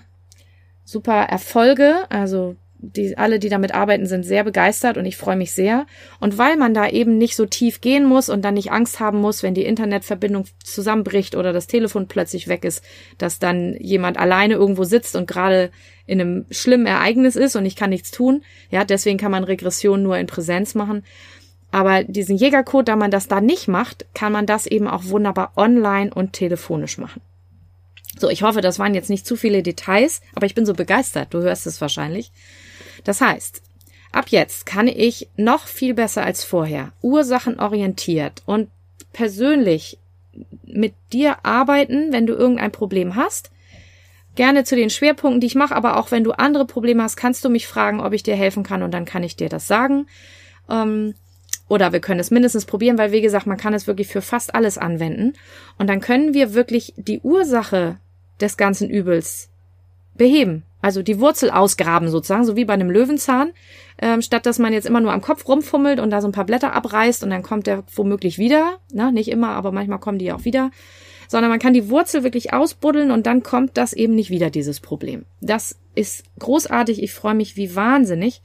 super 0.85 1.23
Erfolge. 1.23 2.05
Also 2.11 2.57
die, 2.83 3.17
alle, 3.17 3.39
die 3.39 3.49
damit 3.49 3.73
arbeiten, 3.73 4.07
sind 4.07 4.25
sehr 4.25 4.43
begeistert 4.43 4.97
und 4.97 5.07
ich 5.07 5.17
freue 5.17 5.37
mich 5.37 5.53
sehr. 5.53 5.87
Und 6.19 6.37
weil 6.37 6.57
man 6.57 6.75
da 6.75 6.89
eben 6.89 7.17
nicht 7.17 7.37
so 7.37 7.47
tief 7.47 7.81
gehen 7.81 8.05
muss 8.05 8.29
und 8.29 8.45
dann 8.45 8.55
nicht 8.55 8.73
Angst 8.73 8.99
haben 8.99 9.21
muss, 9.21 9.43
wenn 9.43 9.55
die 9.55 9.65
Internetverbindung 9.65 10.47
zusammenbricht 10.65 11.37
oder 11.37 11.53
das 11.53 11.69
Telefon 11.69 12.09
plötzlich 12.09 12.49
weg 12.49 12.65
ist, 12.65 12.85
dass 13.19 13.39
dann 13.39 13.77
jemand 13.79 14.19
alleine 14.19 14.55
irgendwo 14.55 14.83
sitzt 14.83 15.15
und 15.15 15.29
gerade 15.29 15.71
in 16.07 16.21
einem 16.21 16.45
schlimmen 16.51 16.87
Ereignis 16.87 17.37
ist 17.37 17.55
und 17.55 17.65
ich 17.65 17.77
kann 17.77 17.91
nichts 17.91 18.11
tun. 18.11 18.43
Ja, 18.71 18.85
deswegen 18.85 19.19
kann 19.19 19.31
man 19.31 19.45
Regression 19.45 20.03
nur 20.03 20.19
in 20.19 20.27
Präsenz 20.27 20.75
machen. 20.75 21.05
Aber 21.71 22.03
diesen 22.03 22.37
Jägercode, 22.37 22.89
da 22.89 22.97
man 22.97 23.13
das 23.13 23.29
da 23.29 23.41
nicht 23.41 23.69
macht, 23.69 24.07
kann 24.13 24.33
man 24.33 24.45
das 24.45 24.67
eben 24.67 24.89
auch 24.89 25.05
wunderbar 25.07 25.53
online 25.57 26.13
und 26.13 26.33
telefonisch 26.33 26.99
machen. 26.99 27.23
So, 28.19 28.29
ich 28.29 28.43
hoffe, 28.43 28.61
das 28.61 28.79
waren 28.79 28.95
jetzt 28.95 29.09
nicht 29.09 29.27
zu 29.27 29.37
viele 29.37 29.63
Details, 29.63 30.21
aber 30.35 30.47
ich 30.47 30.55
bin 30.55 30.67
so 30.67 30.75
begeistert. 30.75 31.33
Du 31.33 31.41
hörst 31.41 31.67
es 31.67 31.81
wahrscheinlich. 31.81 32.31
Das 33.05 33.21
heißt, 33.21 33.63
ab 34.13 34.27
jetzt 34.29 34.67
kann 34.67 34.89
ich 34.89 35.29
noch 35.37 35.67
viel 35.67 35.95
besser 35.95 36.25
als 36.25 36.45
vorher 36.45 36.93
ursachenorientiert 37.03 38.43
und 38.47 38.69
persönlich 39.13 39.99
mit 40.65 40.95
dir 41.13 41.45
arbeiten, 41.45 42.13
wenn 42.13 42.27
du 42.27 42.35
irgendein 42.35 42.73
Problem 42.73 43.17
hast. 43.17 43.51
gerne 44.35 44.65
zu 44.65 44.77
den 44.77 44.89
Schwerpunkten, 44.89 45.41
die 45.41 45.47
ich 45.47 45.55
mache, 45.55 45.77
aber 45.77 45.99
auch 45.99 46.11
wenn 46.11 46.25
du 46.25 46.33
andere 46.33 46.65
Probleme 46.65 47.03
hast, 47.03 47.17
kannst 47.17 47.45
du 47.45 47.51
mich 47.51 47.67
fragen, 47.67 48.01
ob 48.01 48.15
ich 48.15 48.23
dir 48.23 48.35
helfen 48.35 48.63
kann 48.63 48.83
und 48.83 48.93
dann 48.93 49.05
kann 49.05 49.23
ich 49.23 49.37
dir 49.37 49.51
das 49.51 49.67
sagen. 49.67 50.07
Ähm, 50.71 51.15
oder 51.69 51.93
wir 51.93 52.01
können 52.01 52.21
es 52.21 52.31
mindestens 52.31 52.65
probieren, 52.65 52.99
weil 52.99 53.13
wie 53.13 53.21
gesagt, 53.21 53.47
man 53.47 53.59
kann 53.59 53.75
es 53.75 53.87
wirklich 53.87 54.09
für 54.09 54.23
fast 54.23 54.55
alles 54.55 54.79
anwenden. 54.79 55.35
Und 55.79 55.89
dann 55.89 56.01
können 56.01 56.35
wir 56.35 56.55
wirklich 56.55 56.95
die 56.97 57.21
Ursache 57.21 57.99
des 58.41 58.57
ganzen 58.57 58.91
Übels 58.91 59.51
beheben. 60.15 60.65
Also 60.83 61.03
die 61.03 61.21
Wurzel 61.21 61.51
ausgraben 61.51 62.09
sozusagen, 62.09 62.45
so 62.45 62.57
wie 62.57 62.67
bei 62.67 62.75
einem 62.75 62.91
Löwenzahn. 62.91 63.53
Ähm, 63.99 64.21
statt 64.21 64.45
dass 64.45 64.59
man 64.59 64.73
jetzt 64.73 64.87
immer 64.87 65.01
nur 65.01 65.13
am 65.13 65.23
Kopf 65.23 65.49
rumfummelt 65.49 66.01
und 66.01 66.11
da 66.11 66.21
so 66.21 66.29
ein 66.29 66.33
paar 66.33 66.45
Blätter 66.45 66.75
abreißt 66.75 67.25
und 67.25 67.31
dann 67.31 67.43
kommt 67.43 67.67
der 67.67 67.85
womöglich 67.95 68.37
wieder. 68.37 68.79
Na, 68.93 69.11
nicht 69.11 69.31
immer, 69.31 69.51
aber 69.51 69.73
manchmal 69.73 70.01
kommen 70.01 70.19
die 70.19 70.33
auch 70.33 70.45
wieder 70.45 70.71
sondern 71.33 71.51
man 71.51 71.61
kann 71.61 71.73
die 71.73 71.89
Wurzel 71.89 72.25
wirklich 72.25 72.53
ausbuddeln 72.53 73.11
und 73.11 73.27
dann 73.27 73.43
kommt 73.43 73.79
das 73.79 73.95
eben 73.95 74.15
nicht 74.15 74.29
wieder, 74.29 74.51
dieses 74.51 74.81
Problem. 74.81 75.25
Das 75.41 75.77
ist 75.95 76.25
großartig. 76.39 77.03
Ich 77.03 77.15
freue 77.15 77.35
mich 77.35 77.57
wie 77.57 77.75
wahnsinnig. 77.75 78.43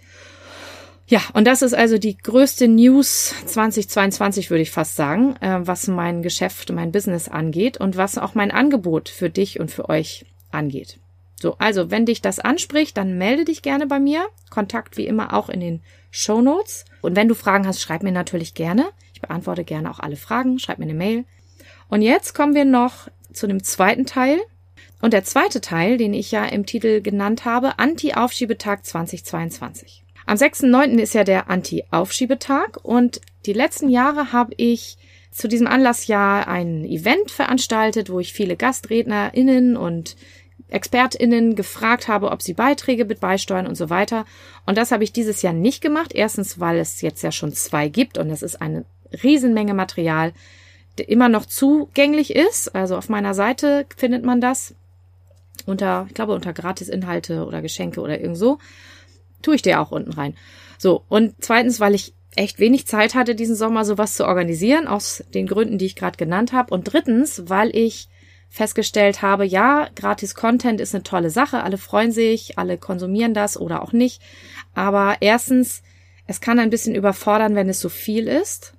Ja, 1.06 1.22
und 1.34 1.46
das 1.46 1.62
ist 1.62 1.74
also 1.74 1.98
die 1.98 2.18
größte 2.18 2.68
News 2.68 3.34
2022, 3.46 4.50
würde 4.50 4.62
ich 4.62 4.72
fast 4.72 4.96
sagen, 4.96 5.36
äh, 5.42 5.60
was 5.62 5.88
mein 5.88 6.22
Geschäft, 6.22 6.72
mein 6.72 6.94
Business 6.94 7.28
angeht 7.28 7.78
und 7.78 7.98
was 7.98 8.18
auch 8.18 8.36
mein 8.36 8.52
Angebot 8.52 9.10
für 9.10 9.30
dich 9.30 9.60
und 9.60 9.70
für 9.70 9.90
euch 9.90 10.26
angeht. 10.52 10.98
So, 11.40 11.56
also 11.60 11.92
wenn 11.92 12.06
dich 12.06 12.22
das 12.22 12.40
anspricht, 12.40 12.98
dann 12.98 13.18
melde 13.18 13.46
dich 13.46 13.62
gerne 13.62 13.86
bei 13.86 14.00
mir. 14.00 14.28
Kontakt 14.50 14.98
wie 14.98 15.06
immer 15.06 15.34
auch 15.34 15.50
in 15.50 15.60
den 15.60 15.82
Show 16.10 16.42
Notes. 16.42 16.86
Und 17.02 17.16
wenn 17.16 17.28
du 17.28 17.36
Fragen 17.36 17.68
hast, 17.68 17.82
schreib 17.82 18.02
mir 18.02 18.12
natürlich 18.12 18.54
gerne. 18.54 18.90
Ich 19.14 19.22
beantworte 19.22 19.64
gerne 19.64 19.92
auch 19.92 20.00
alle 20.00 20.16
Fragen. 20.16 20.58
Schreib 20.58 20.80
mir 20.80 20.86
eine 20.86 20.94
Mail. 20.96 21.26
Und 21.90 22.02
jetzt 22.02 22.34
kommen 22.34 22.56
wir 22.56 22.66
noch 22.66 23.08
zu 23.34 23.48
dem 23.48 23.64
zweiten 23.64 24.06
Teil. 24.06 24.40
Und 25.00 25.14
der 25.14 25.24
zweite 25.24 25.62
Teil, 25.62 25.98
den 25.98 26.14
ich 26.14 26.32
ja 26.32 26.46
im 26.46 26.66
Titel 26.66 27.02
genannt 27.02 27.46
habe, 27.46 27.78
Anti-Aufschiebetag 27.78 28.84
2022. 28.84 30.04
Am 30.26 30.36
6.9. 30.36 31.00
ist 31.00 31.14
ja 31.14 31.24
der 31.24 31.50
Anti-Aufschiebetag 31.50 32.84
und 32.84 33.22
die 33.46 33.54
letzten 33.54 33.90
Jahre 33.90 34.34
habe 34.34 34.54
ich 34.58 34.98
zu 35.32 35.48
diesem 35.48 35.68
Anlass 35.68 36.08
ja 36.08 36.46
ein 36.48 36.84
Event 36.84 37.30
veranstaltet, 37.30 38.10
wo 38.10 38.20
ich 38.20 38.34
viele 38.34 38.58
GastrednerInnen 38.58 39.78
und 39.78 40.18
ExpertInnen 40.70 41.56
gefragt 41.56 42.08
habe, 42.08 42.32
ob 42.32 42.42
sie 42.42 42.54
Beiträge 42.54 43.06
mit 43.06 43.20
beisteuern 43.20 43.68
und 43.68 43.76
so 43.76 43.90
weiter. 43.90 44.26
Und 44.66 44.78
das 44.78 44.92
habe 44.92 45.04
ich 45.04 45.14
dieses 45.14 45.42
Jahr 45.42 45.54
nicht 45.54 45.82
gemacht. 45.82 46.12
Erstens, 46.14 46.60
weil 46.60 46.78
es 46.78 47.02
jetzt 47.02 47.22
ja 47.22 47.32
schon 47.32 47.54
zwei 47.54 47.88
gibt 47.88 48.18
und 48.18 48.30
es 48.30 48.42
ist 48.42 48.62
eine 48.62 48.86
Riesenmenge 49.24 49.74
Material, 49.74 50.34
immer 51.06 51.30
noch 51.30 51.46
zugänglich 51.46 52.36
ist. 52.36 52.74
Also 52.76 52.98
auf 52.98 53.10
meiner 53.10 53.34
Seite 53.34 53.86
findet 53.96 54.26
man 54.26 54.42
das 54.42 54.74
unter, 55.66 56.06
ich 56.08 56.14
glaube, 56.14 56.34
unter 56.34 56.54
Gratisinhalte 56.54 57.46
oder 57.46 57.62
Geschenke 57.62 58.02
oder 58.02 58.20
irgend 58.20 58.38
so. 58.38 58.58
Tue 59.42 59.56
ich 59.56 59.62
dir 59.62 59.80
auch 59.80 59.92
unten 59.92 60.12
rein. 60.12 60.36
So. 60.78 61.04
Und 61.08 61.36
zweitens, 61.40 61.80
weil 61.80 61.96
ich 61.96 62.14
echt 62.36 62.60
wenig 62.60 62.88
Zeit 62.88 63.16
hatte, 63.16 63.36
diesen 63.36 63.56
Sommer 63.56 63.86
sowas 63.86 64.16
zu 64.16 64.26
organisieren, 64.26 64.88
aus 64.88 65.24
den 65.34 65.48
Gründen, 65.48 65.78
die 65.78 65.86
ich 65.86 65.96
gerade 65.96 66.18
genannt 66.18 66.54
habe. 66.54 66.74
Und 66.74 66.84
drittens, 66.84 67.44
weil 67.48 67.76
ich 67.76 68.10
festgestellt 68.50 69.22
habe, 69.22 69.46
ja, 69.46 69.90
gratis 69.96 70.36
Content 70.36 70.82
ist 70.82 70.96
eine 70.96 71.04
tolle 71.04 71.30
Sache, 71.30 71.64
alle 71.64 71.78
freuen 71.78 72.12
sich, 72.12 72.58
alle 72.58 72.78
konsumieren 72.78 73.34
das 73.34 73.60
oder 73.60 73.82
auch 73.82 73.92
nicht. 73.92 74.22
Aber 74.74 75.18
erstens, 75.20 75.84
es 76.26 76.42
kann 76.42 76.60
ein 76.60 76.70
bisschen 76.70 76.96
überfordern, 76.96 77.56
wenn 77.56 77.70
es 77.70 77.80
so 77.80 77.90
viel 77.90 78.28
ist. 78.28 78.74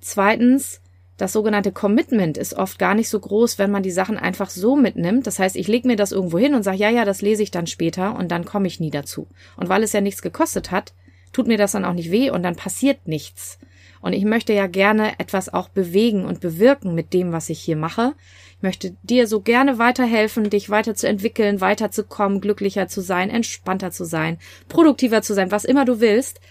Zweitens, 0.00 0.80
das 1.16 1.32
sogenannte 1.32 1.70
Commitment 1.70 2.36
ist 2.36 2.54
oft 2.54 2.78
gar 2.78 2.94
nicht 2.94 3.08
so 3.08 3.20
groß, 3.20 3.58
wenn 3.58 3.70
man 3.70 3.84
die 3.84 3.92
Sachen 3.92 4.18
einfach 4.18 4.50
so 4.50 4.74
mitnimmt. 4.74 5.26
Das 5.26 5.38
heißt, 5.38 5.54
ich 5.54 5.68
lege 5.68 5.86
mir 5.86 5.96
das 5.96 6.12
irgendwo 6.12 6.38
hin 6.38 6.54
und 6.54 6.64
sage, 6.64 6.78
ja, 6.78 6.90
ja, 6.90 7.04
das 7.04 7.22
lese 7.22 7.42
ich 7.42 7.52
dann 7.52 7.68
später 7.68 8.16
und 8.16 8.30
dann 8.30 8.44
komme 8.44 8.66
ich 8.66 8.80
nie 8.80 8.90
dazu. 8.90 9.28
Und 9.56 9.68
weil 9.68 9.84
es 9.84 9.92
ja 9.92 10.00
nichts 10.00 10.22
gekostet 10.22 10.72
hat, 10.72 10.92
tut 11.32 11.46
mir 11.46 11.58
das 11.58 11.72
dann 11.72 11.84
auch 11.84 11.92
nicht 11.92 12.10
weh 12.10 12.30
und 12.30 12.42
dann 12.42 12.56
passiert 12.56 13.06
nichts. 13.06 13.58
Und 14.04 14.12
ich 14.12 14.26
möchte 14.26 14.52
ja 14.52 14.66
gerne 14.66 15.18
etwas 15.18 15.54
auch 15.54 15.70
bewegen 15.70 16.26
und 16.26 16.40
bewirken 16.40 16.94
mit 16.94 17.14
dem, 17.14 17.32
was 17.32 17.48
ich 17.48 17.58
hier 17.58 17.74
mache. 17.74 18.12
Ich 18.58 18.62
möchte 18.62 18.94
dir 19.02 19.26
so 19.26 19.40
gerne 19.40 19.78
weiterhelfen, 19.78 20.50
dich 20.50 20.68
weiterzuentwickeln, 20.68 21.62
weiterzukommen, 21.62 22.42
glücklicher 22.42 22.86
zu 22.86 23.00
sein, 23.00 23.30
entspannter 23.30 23.92
zu 23.92 24.04
sein, 24.04 24.36
produktiver 24.68 25.22
zu 25.22 25.32
sein, 25.32 25.50
was 25.50 25.64
immer 25.64 25.86
du 25.86 26.00
willst. 26.00 26.42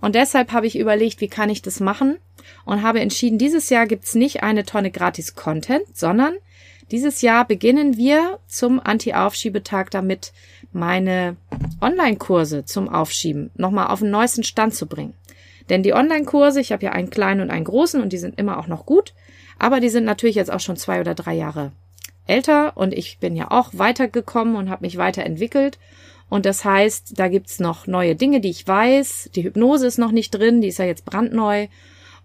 Und 0.00 0.14
deshalb 0.14 0.52
habe 0.52 0.68
ich 0.68 0.78
überlegt, 0.78 1.20
wie 1.20 1.26
kann 1.26 1.50
ich 1.50 1.62
das 1.62 1.80
machen? 1.80 2.18
Und 2.64 2.84
habe 2.84 3.00
entschieden, 3.00 3.38
dieses 3.38 3.70
Jahr 3.70 3.88
gibt's 3.88 4.14
nicht 4.14 4.44
eine 4.44 4.64
Tonne 4.64 4.92
gratis 4.92 5.34
Content, 5.34 5.82
sondern 5.92 6.34
dieses 6.92 7.22
Jahr 7.22 7.44
beginnen 7.44 7.96
wir 7.96 8.38
zum 8.46 8.78
Anti-Aufschiebetag 8.78 9.90
damit, 9.90 10.32
meine 10.70 11.36
Online-Kurse 11.80 12.66
zum 12.66 12.88
Aufschieben 12.88 13.50
nochmal 13.56 13.88
auf 13.88 13.98
den 13.98 14.10
neuesten 14.10 14.44
Stand 14.44 14.76
zu 14.76 14.86
bringen. 14.86 15.14
Denn 15.70 15.82
die 15.82 15.94
Online-Kurse, 15.94 16.60
ich 16.60 16.72
habe 16.72 16.84
ja 16.84 16.92
einen 16.92 17.10
kleinen 17.10 17.40
und 17.40 17.50
einen 17.50 17.64
großen 17.64 18.02
und 18.02 18.12
die 18.12 18.18
sind 18.18 18.38
immer 18.38 18.58
auch 18.58 18.66
noch 18.66 18.84
gut, 18.84 19.14
aber 19.58 19.80
die 19.80 19.88
sind 19.88 20.04
natürlich 20.04 20.36
jetzt 20.36 20.52
auch 20.52 20.60
schon 20.60 20.76
zwei 20.76 21.00
oder 21.00 21.14
drei 21.14 21.34
Jahre 21.34 21.72
älter 22.26 22.76
und 22.76 22.92
ich 22.92 23.18
bin 23.18 23.34
ja 23.34 23.50
auch 23.50 23.70
weitergekommen 23.72 24.56
und 24.56 24.68
habe 24.68 24.84
mich 24.84 24.98
weiterentwickelt 24.98 25.78
und 26.30 26.46
das 26.46 26.64
heißt, 26.64 27.18
da 27.18 27.28
gibt's 27.28 27.58
noch 27.58 27.88
neue 27.88 28.14
Dinge, 28.14 28.40
die 28.40 28.50
ich 28.50 28.66
weiß. 28.66 29.30
Die 29.34 29.42
Hypnose 29.42 29.86
ist 29.86 29.98
noch 29.98 30.12
nicht 30.12 30.30
drin, 30.30 30.60
die 30.60 30.68
ist 30.68 30.78
ja 30.78 30.84
jetzt 30.84 31.04
brandneu. 31.04 31.66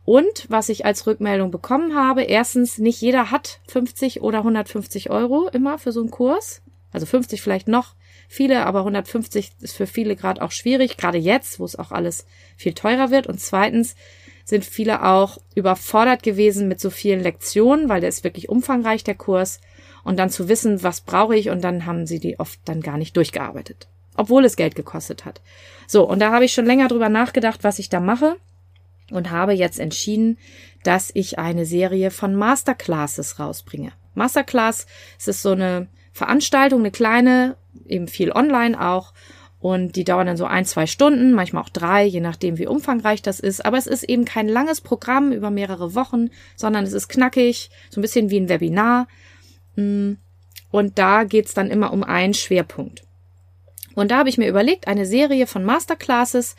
Und 0.06 0.46
was 0.48 0.70
ich 0.70 0.86
als 0.86 1.08
Rückmeldung 1.08 1.50
bekommen 1.50 1.96
habe, 1.96 2.22
erstens, 2.22 2.78
nicht 2.78 3.02
jeder 3.02 3.32
hat 3.32 3.60
50 3.68 4.22
oder 4.22 4.38
150 4.38 5.10
Euro 5.10 5.50
immer 5.52 5.80
für 5.80 5.92
so 5.92 6.02
einen 6.02 6.12
Kurs. 6.12 6.62
Also 6.94 7.08
50 7.08 7.42
vielleicht 7.42 7.68
noch 7.68 7.96
viele, 8.28 8.66
aber 8.66 8.80
150 8.80 9.52
ist 9.62 9.76
für 9.76 9.88
viele 9.88 10.16
gerade 10.16 10.42
auch 10.42 10.52
schwierig, 10.52 10.98
gerade 10.98 11.18
jetzt, 11.18 11.60
wo 11.60 11.66
es 11.66 11.78
auch 11.78 11.92
alles 11.92 12.26
viel 12.58 12.74
teurer 12.74 13.12
wird. 13.12 13.28
Und 13.28 13.40
zweitens 13.40 13.96
sind 14.44 14.66
viele 14.66 15.04
auch 15.04 15.40
überfordert 15.56 16.24
gewesen 16.24 16.68
mit 16.68 16.80
so 16.80 16.90
vielen 16.90 17.22
Lektionen, 17.22 17.90
weil 17.90 18.02
der 18.02 18.10
ist 18.10 18.24
wirklich 18.24 18.50
umfangreich, 18.50 19.04
der 19.04 19.16
Kurs. 19.16 19.60
Und 20.04 20.18
dann 20.18 20.30
zu 20.30 20.50
wissen, 20.50 20.84
was 20.84 21.02
brauche 21.02 21.36
ich, 21.36 21.50
und 21.50 21.64
dann 21.64 21.86
haben 21.86 22.06
sie 22.06 22.20
die 22.20 22.40
oft 22.40 22.60
dann 22.66 22.82
gar 22.82 22.98
nicht 22.98 23.18
durchgearbeitet 23.18 23.88
obwohl 24.16 24.46
es 24.46 24.56
Geld 24.56 24.76
gekostet 24.76 25.26
hat. 25.26 25.42
So, 25.88 26.08
und 26.08 26.20
da 26.20 26.32
habe 26.32 26.46
ich 26.46 26.54
schon 26.54 26.66
länger 26.66 26.88
drüber 26.88 27.10
nachgedacht, 27.10 27.64
was 27.64 27.80
ich 27.80 27.90
da 27.90 28.00
mache 28.00 28.38
und 29.12 29.30
habe 29.30 29.54
jetzt 29.54 29.80
entschieden, 29.80 30.38
dass 30.84 31.12
ich 31.14 31.38
eine 31.38 31.66
Serie 31.66 32.12
von 32.12 32.36
Masterclasses 32.36 33.40
rausbringe. 33.40 33.92
Masterclass 34.14 34.88
es 35.20 35.28
ist 35.28 35.42
so 35.42 35.52
eine 35.52 35.88
Veranstaltung, 36.16 36.80
eine 36.80 36.92
kleine, 36.92 37.58
eben 37.86 38.08
viel 38.08 38.32
online 38.32 38.80
auch. 38.80 39.12
Und 39.60 39.98
die 39.98 40.06
dauern 40.06 40.28
dann 40.28 40.38
so 40.38 40.46
ein, 40.46 40.64
zwei 40.64 40.88
Stunden, 40.88 41.34
manchmal 41.34 41.64
auch 41.64 41.70
drei, 41.70 42.06
je 42.06 42.22
nachdem, 42.22 42.58
wie 42.58 42.68
umfangreich 42.68 43.22
das 43.22 43.42
ist. 43.42 43.66
Aber 43.66 43.78
es 43.78 43.86
ist 43.86 44.04
eben 44.04 44.24
kein 44.24 44.48
langes 44.48 44.80
Programm 44.80 45.34
über 45.34 45.52
mehrere 45.52 45.94
Wochen, 45.94 46.30
sondern 46.56 46.86
es 46.86 46.94
ist 46.94 47.10
knackig, 47.10 47.70
so 47.90 48.00
ein 48.00 48.02
bisschen 48.02 48.30
wie 48.30 48.40
ein 48.40 48.48
Webinar. 48.48 49.10
Mm. 49.76 50.14
Und 50.72 50.98
da 50.98 51.26
geht's 51.26 51.54
dann 51.54 51.70
immer 51.70 51.92
um 51.92 52.04
einen 52.04 52.34
Schwerpunkt. 52.34 53.04
Und 53.94 54.12
da 54.12 54.20
habe 54.20 54.30
ich 54.30 54.38
mir 54.38 54.48
überlegt, 54.48 54.88
eine 54.88 55.06
Serie 55.06 55.48
von 55.48 55.66
Masterclasses. 55.66 56.56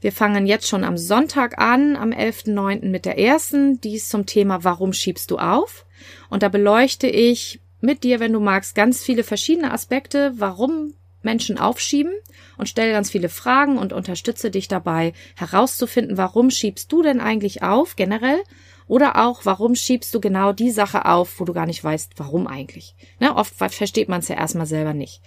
Wir 0.00 0.10
fangen 0.10 0.46
jetzt 0.46 0.66
schon 0.66 0.82
am 0.82 0.96
Sonntag 0.96 1.58
an, 1.58 1.94
am 1.94 2.10
11.9. 2.10 2.86
mit 2.86 3.04
der 3.04 3.18
ersten. 3.18 3.80
Die 3.82 3.94
ist 3.94 4.10
zum 4.10 4.26
Thema 4.26 4.64
Warum 4.64 4.92
schiebst 4.92 5.30
du 5.30 5.38
auf? 5.38 5.86
Und 6.28 6.42
da 6.42 6.48
beleuchte 6.48 7.06
ich 7.06 7.60
mit 7.80 8.04
dir, 8.04 8.20
wenn 8.20 8.32
du 8.32 8.40
magst, 8.40 8.74
ganz 8.74 9.02
viele 9.02 9.24
verschiedene 9.24 9.72
Aspekte, 9.72 10.32
warum 10.36 10.94
Menschen 11.22 11.58
aufschieben 11.58 12.12
und 12.56 12.68
stelle 12.68 12.92
ganz 12.92 13.10
viele 13.10 13.28
Fragen 13.28 13.78
und 13.78 13.92
unterstütze 13.92 14.50
dich 14.50 14.68
dabei 14.68 15.12
herauszufinden, 15.34 16.16
warum 16.16 16.50
schiebst 16.50 16.90
du 16.92 17.02
denn 17.02 17.20
eigentlich 17.20 17.62
auf 17.62 17.96
generell 17.96 18.42
oder 18.86 19.16
auch, 19.26 19.44
warum 19.44 19.74
schiebst 19.74 20.14
du 20.14 20.20
genau 20.20 20.52
die 20.52 20.70
Sache 20.70 21.04
auf, 21.04 21.40
wo 21.40 21.44
du 21.44 21.52
gar 21.52 21.66
nicht 21.66 21.82
weißt, 21.82 22.12
warum 22.16 22.46
eigentlich. 22.46 22.94
Ne, 23.18 23.34
oft 23.34 23.54
versteht 23.54 24.08
man 24.08 24.20
es 24.20 24.28
ja 24.28 24.36
erstmal 24.36 24.66
selber 24.66 24.94
nicht. 24.94 25.20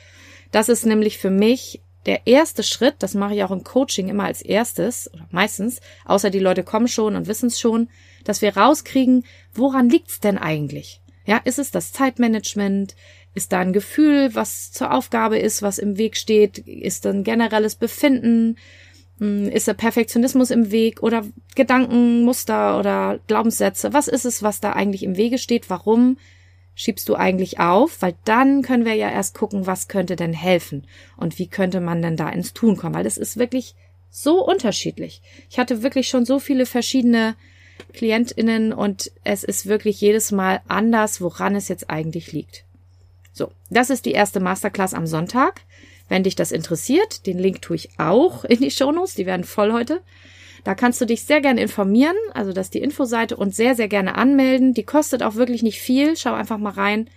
Das 0.51 0.69
ist 0.69 0.85
nämlich 0.85 1.17
für 1.17 1.29
mich 1.29 1.81
der 2.05 2.25
erste 2.25 2.63
Schritt, 2.63 2.95
das 2.99 3.13
mache 3.13 3.35
ich 3.35 3.43
auch 3.43 3.51
im 3.51 3.63
Coaching 3.63 4.07
immer 4.07 4.23
als 4.23 4.41
erstes 4.41 5.13
oder 5.13 5.27
meistens, 5.31 5.81
außer 6.05 6.29
die 6.29 6.39
Leute 6.39 6.63
kommen 6.63 6.87
schon 6.87 7.15
und 7.15 7.27
wissen 7.27 7.47
es 7.47 7.59
schon, 7.59 7.89
dass 8.23 8.41
wir 8.41 8.55
rauskriegen, 8.55 9.25
woran 9.53 9.89
liegt's 9.89 10.19
denn 10.21 10.37
eigentlich? 10.37 11.01
Ja, 11.25 11.37
ist 11.37 11.59
es 11.59 11.71
das 11.71 11.91
Zeitmanagement? 11.91 12.95
Ist 13.35 13.51
da 13.51 13.59
ein 13.59 13.73
Gefühl, 13.73 14.33
was 14.33 14.71
zur 14.71 14.93
Aufgabe 14.93 15.37
ist, 15.37 15.61
was 15.61 15.77
im 15.77 15.97
Weg 15.97 16.17
steht? 16.17 16.57
Ist 16.59 17.05
da 17.05 17.11
ein 17.11 17.23
generelles 17.23 17.75
Befinden? 17.75 18.57
Hm, 19.19 19.49
ist 19.49 19.67
der 19.67 19.73
Perfektionismus 19.73 20.49
im 20.49 20.71
Weg 20.71 21.03
oder 21.03 21.25
Gedanken, 21.55 22.23
Muster 22.23 22.79
oder 22.79 23.19
Glaubenssätze? 23.27 23.93
Was 23.93 24.07
ist 24.07 24.25
es, 24.25 24.41
was 24.41 24.61
da 24.61 24.73
eigentlich 24.73 25.03
im 25.03 25.17
Wege 25.17 25.37
steht? 25.37 25.69
Warum 25.69 26.17
schiebst 26.73 27.07
du 27.09 27.15
eigentlich 27.15 27.59
auf? 27.59 28.01
Weil 28.01 28.15
dann 28.23 28.61
können 28.61 28.85
wir 28.85 28.95
ja 28.95 29.09
erst 29.09 29.35
gucken, 29.35 29.67
was 29.67 29.89
könnte 29.89 30.15
denn 30.15 30.33
helfen 30.33 30.87
und 31.17 31.37
wie 31.37 31.47
könnte 31.47 31.81
man 31.81 32.01
denn 32.01 32.15
da 32.15 32.29
ins 32.29 32.53
Tun 32.53 32.77
kommen, 32.77 32.95
weil 32.95 33.03
das 33.03 33.17
ist 33.17 33.37
wirklich 33.37 33.75
so 34.09 34.43
unterschiedlich. 34.43 35.21
Ich 35.49 35.59
hatte 35.59 35.83
wirklich 35.83 36.07
schon 36.07 36.25
so 36.25 36.39
viele 36.39 36.65
verschiedene 36.65 37.35
KlientInnen 37.93 38.73
und 38.73 39.11
es 39.23 39.43
ist 39.43 39.67
wirklich 39.67 39.99
jedes 40.01 40.31
Mal 40.31 40.61
anders, 40.67 41.21
woran 41.21 41.55
es 41.55 41.67
jetzt 41.67 41.89
eigentlich 41.89 42.31
liegt. 42.31 42.63
So, 43.33 43.51
das 43.69 43.89
ist 43.89 44.05
die 44.05 44.11
erste 44.11 44.39
Masterclass 44.39 44.93
am 44.93 45.07
Sonntag. 45.07 45.61
Wenn 46.07 46.23
dich 46.23 46.35
das 46.35 46.51
interessiert, 46.51 47.25
den 47.27 47.37
Link 47.37 47.61
tue 47.61 47.75
ich 47.75 47.89
auch 47.97 48.43
in 48.45 48.59
die 48.59 48.71
Shownotes, 48.71 49.15
die 49.15 49.25
werden 49.25 49.43
voll 49.43 49.71
heute. 49.71 50.01
Da 50.63 50.75
kannst 50.75 50.99
du 50.99 51.05
dich 51.05 51.23
sehr 51.23 51.39
gerne 51.39 51.61
informieren, 51.61 52.15
also 52.33 52.51
das 52.51 52.67
ist 52.67 52.73
die 52.73 52.81
Infoseite 52.81 53.37
und 53.37 53.55
sehr, 53.55 53.75
sehr 53.75 53.87
gerne 53.87 54.15
anmelden. 54.15 54.73
Die 54.73 54.83
kostet 54.83 55.23
auch 55.23 55.35
wirklich 55.35 55.63
nicht 55.63 55.79
viel. 55.79 56.17
Schau 56.17 56.33
einfach 56.33 56.57
mal 56.57 56.73
rein. 56.73 57.09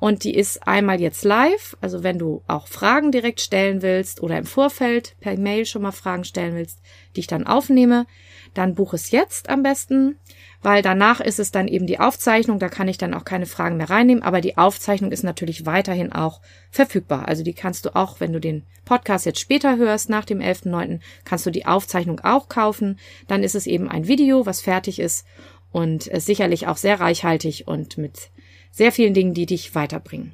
Und 0.00 0.22
die 0.22 0.34
ist 0.34 0.66
einmal 0.66 1.00
jetzt 1.00 1.24
live. 1.24 1.76
Also 1.80 2.04
wenn 2.04 2.18
du 2.18 2.42
auch 2.46 2.68
Fragen 2.68 3.10
direkt 3.10 3.40
stellen 3.40 3.82
willst 3.82 4.22
oder 4.22 4.38
im 4.38 4.46
Vorfeld 4.46 5.16
per 5.20 5.36
Mail 5.36 5.66
schon 5.66 5.82
mal 5.82 5.92
Fragen 5.92 6.24
stellen 6.24 6.54
willst, 6.54 6.80
die 7.16 7.20
ich 7.20 7.26
dann 7.26 7.46
aufnehme, 7.46 8.06
dann 8.54 8.74
buch 8.74 8.94
es 8.94 9.10
jetzt 9.10 9.48
am 9.48 9.62
besten, 9.62 10.16
weil 10.62 10.82
danach 10.82 11.20
ist 11.20 11.38
es 11.38 11.50
dann 11.50 11.68
eben 11.68 11.86
die 11.86 11.98
Aufzeichnung. 11.98 12.60
Da 12.60 12.68
kann 12.68 12.88
ich 12.88 12.96
dann 12.96 13.12
auch 13.12 13.24
keine 13.24 13.46
Fragen 13.46 13.76
mehr 13.76 13.90
reinnehmen. 13.90 14.22
Aber 14.22 14.40
die 14.40 14.56
Aufzeichnung 14.56 15.10
ist 15.10 15.24
natürlich 15.24 15.66
weiterhin 15.66 16.12
auch 16.12 16.40
verfügbar. 16.70 17.26
Also 17.26 17.42
die 17.42 17.54
kannst 17.54 17.84
du 17.84 17.96
auch, 17.96 18.20
wenn 18.20 18.32
du 18.32 18.40
den 18.40 18.64
Podcast 18.84 19.26
jetzt 19.26 19.40
später 19.40 19.76
hörst, 19.76 20.08
nach 20.10 20.24
dem 20.24 20.38
11.9., 20.38 21.00
kannst 21.24 21.44
du 21.44 21.50
die 21.50 21.66
Aufzeichnung 21.66 22.20
auch 22.20 22.48
kaufen. 22.48 22.98
Dann 23.26 23.42
ist 23.42 23.56
es 23.56 23.66
eben 23.66 23.88
ein 23.88 24.06
Video, 24.06 24.46
was 24.46 24.60
fertig 24.60 25.00
ist 25.00 25.26
und 25.72 26.04
sicherlich 26.14 26.68
auch 26.68 26.76
sehr 26.76 27.00
reichhaltig 27.00 27.64
und 27.66 27.98
mit 27.98 28.30
sehr 28.70 28.92
vielen 28.92 29.14
Dingen, 29.14 29.34
die 29.34 29.46
dich 29.46 29.74
weiterbringen. 29.74 30.32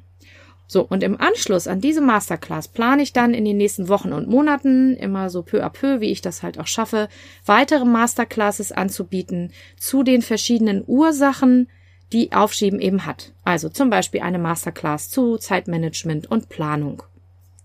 So, 0.67 0.81
und 0.81 1.03
im 1.03 1.19
Anschluss 1.19 1.67
an 1.67 1.79
diese 1.79 2.01
Masterclass 2.01 2.67
plane 2.67 3.03
ich 3.03 3.13
dann 3.13 3.33
in 3.33 3.45
den 3.45 3.57
nächsten 3.57 3.87
Wochen 3.87 4.13
und 4.13 4.27
Monaten, 4.27 4.95
immer 4.95 5.29
so 5.29 5.43
peu 5.43 5.63
à 5.63 5.69
peu, 5.69 5.99
wie 6.01 6.11
ich 6.11 6.21
das 6.21 6.41
halt 6.41 6.59
auch 6.59 6.67
schaffe, 6.67 7.07
weitere 7.45 7.85
Masterclasses 7.85 8.71
anzubieten 8.71 9.51
zu 9.77 10.01
den 10.01 10.23
verschiedenen 10.23 10.83
Ursachen, 10.87 11.69
die 12.13 12.31
Aufschieben 12.31 12.79
eben 12.79 13.05
hat. 13.05 13.33
Also 13.43 13.69
zum 13.69 13.89
Beispiel 13.89 14.21
eine 14.21 14.39
Masterclass 14.39 15.09
zu 15.09 15.37
Zeitmanagement 15.37 16.29
und 16.31 16.49
Planung. 16.49 17.03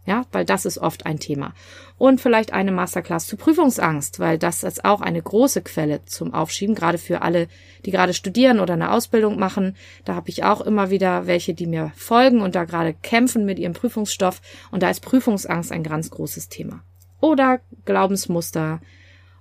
Ja, 0.07 0.25
weil 0.33 0.45
das 0.45 0.65
ist 0.65 0.79
oft 0.79 1.05
ein 1.05 1.21
Thema. 1.21 1.53
Und 1.99 2.21
vielleicht 2.21 2.53
eine 2.55 2.73
Masterclass 2.73 3.27
zu 3.27 3.37
Prüfungsangst, 3.37 4.19
weil 4.19 4.39
das 4.39 4.63
ist 4.63 4.85
auch 4.85 5.03
eine 5.03 5.21
große 5.21 5.61
Quelle 5.61 6.05
zum 6.07 6.33
Aufschieben, 6.33 6.75
gerade 6.75 6.97
für 6.97 7.21
alle, 7.21 7.49
die 7.85 7.91
gerade 7.91 8.15
studieren 8.15 8.61
oder 8.61 8.75
eine 8.75 8.93
Ausbildung 8.93 9.39
machen. 9.39 9.77
Da 10.07 10.15
habe 10.15 10.31
ich 10.31 10.43
auch 10.43 10.63
immer 10.63 10.89
wieder 10.91 11.27
welche, 11.27 11.53
die 11.53 11.67
mir 11.67 11.93
folgen 11.97 12.41
und 12.41 12.55
da 12.55 12.65
gerade 12.65 12.95
kämpfen 12.95 13.45
mit 13.45 13.59
ihrem 13.59 13.75
Prüfungsstoff. 13.75 14.41
Und 14.71 14.83
da 14.83 14.89
ist 14.89 15.01
Prüfungsangst 15.01 15.71
ein 15.71 15.83
ganz 15.83 16.11
großes 16.11 16.49
Thema. 16.49 16.83
Oder 17.21 17.61
Glaubensmuster 17.85 18.81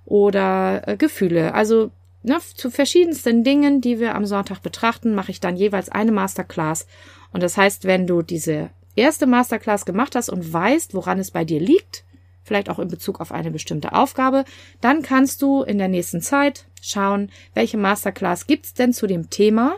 oder 0.04 0.86
äh, 0.86 0.96
Gefühle. 0.98 1.54
Also 1.54 1.90
ne, 2.22 2.38
zu 2.54 2.70
verschiedensten 2.70 3.44
Dingen, 3.44 3.80
die 3.80 3.98
wir 3.98 4.14
am 4.14 4.26
Sonntag 4.26 4.60
betrachten, 4.60 5.14
mache 5.14 5.30
ich 5.30 5.40
dann 5.40 5.56
jeweils 5.56 5.88
eine 5.88 6.12
Masterclass. 6.12 6.86
Und 7.32 7.42
das 7.42 7.56
heißt, 7.56 7.84
wenn 7.86 8.06
du 8.06 8.20
diese 8.20 8.70
erste 8.96 9.26
Masterclass 9.26 9.84
gemacht 9.84 10.14
hast 10.14 10.28
und 10.28 10.52
weißt, 10.52 10.94
woran 10.94 11.18
es 11.18 11.30
bei 11.30 11.44
dir 11.44 11.60
liegt, 11.60 12.04
vielleicht 12.42 12.68
auch 12.68 12.78
in 12.78 12.88
Bezug 12.88 13.20
auf 13.20 13.32
eine 13.32 13.50
bestimmte 13.50 13.92
Aufgabe, 13.92 14.44
dann 14.80 15.02
kannst 15.02 15.42
du 15.42 15.62
in 15.62 15.78
der 15.78 15.88
nächsten 15.88 16.20
Zeit 16.20 16.66
schauen, 16.82 17.30
welche 17.54 17.76
Masterclass 17.76 18.46
gibt's 18.46 18.74
denn 18.74 18.92
zu 18.92 19.06
dem 19.06 19.30
Thema 19.30 19.76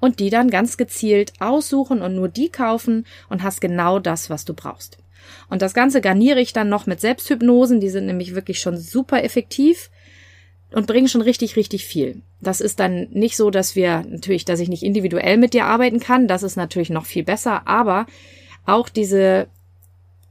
und 0.00 0.18
die 0.18 0.30
dann 0.30 0.50
ganz 0.50 0.76
gezielt 0.76 1.32
aussuchen 1.38 2.02
und 2.02 2.16
nur 2.16 2.28
die 2.28 2.48
kaufen 2.48 3.06
und 3.28 3.42
hast 3.42 3.60
genau 3.60 3.98
das, 3.98 4.30
was 4.30 4.44
du 4.44 4.54
brauchst. 4.54 4.98
Und 5.48 5.62
das 5.62 5.74
Ganze 5.74 6.00
garniere 6.00 6.40
ich 6.40 6.52
dann 6.52 6.68
noch 6.68 6.86
mit 6.86 7.00
Selbsthypnosen, 7.00 7.78
die 7.78 7.90
sind 7.90 8.06
nämlich 8.06 8.34
wirklich 8.34 8.58
schon 8.58 8.76
super 8.76 9.22
effektiv 9.22 9.90
und 10.72 10.86
bringen 10.86 11.08
schon 11.08 11.22
richtig, 11.22 11.56
richtig 11.56 11.84
viel. 11.84 12.22
Das 12.40 12.60
ist 12.60 12.80
dann 12.80 13.08
nicht 13.10 13.36
so, 13.36 13.50
dass 13.50 13.76
wir 13.76 14.04
natürlich, 14.08 14.44
dass 14.44 14.60
ich 14.60 14.68
nicht 14.68 14.82
individuell 14.82 15.36
mit 15.36 15.54
dir 15.54 15.66
arbeiten 15.66 16.00
kann. 16.00 16.28
Das 16.28 16.42
ist 16.42 16.56
natürlich 16.56 16.90
noch 16.90 17.06
viel 17.06 17.24
besser. 17.24 17.66
Aber 17.66 18.06
auch 18.64 18.88
diese 18.88 19.48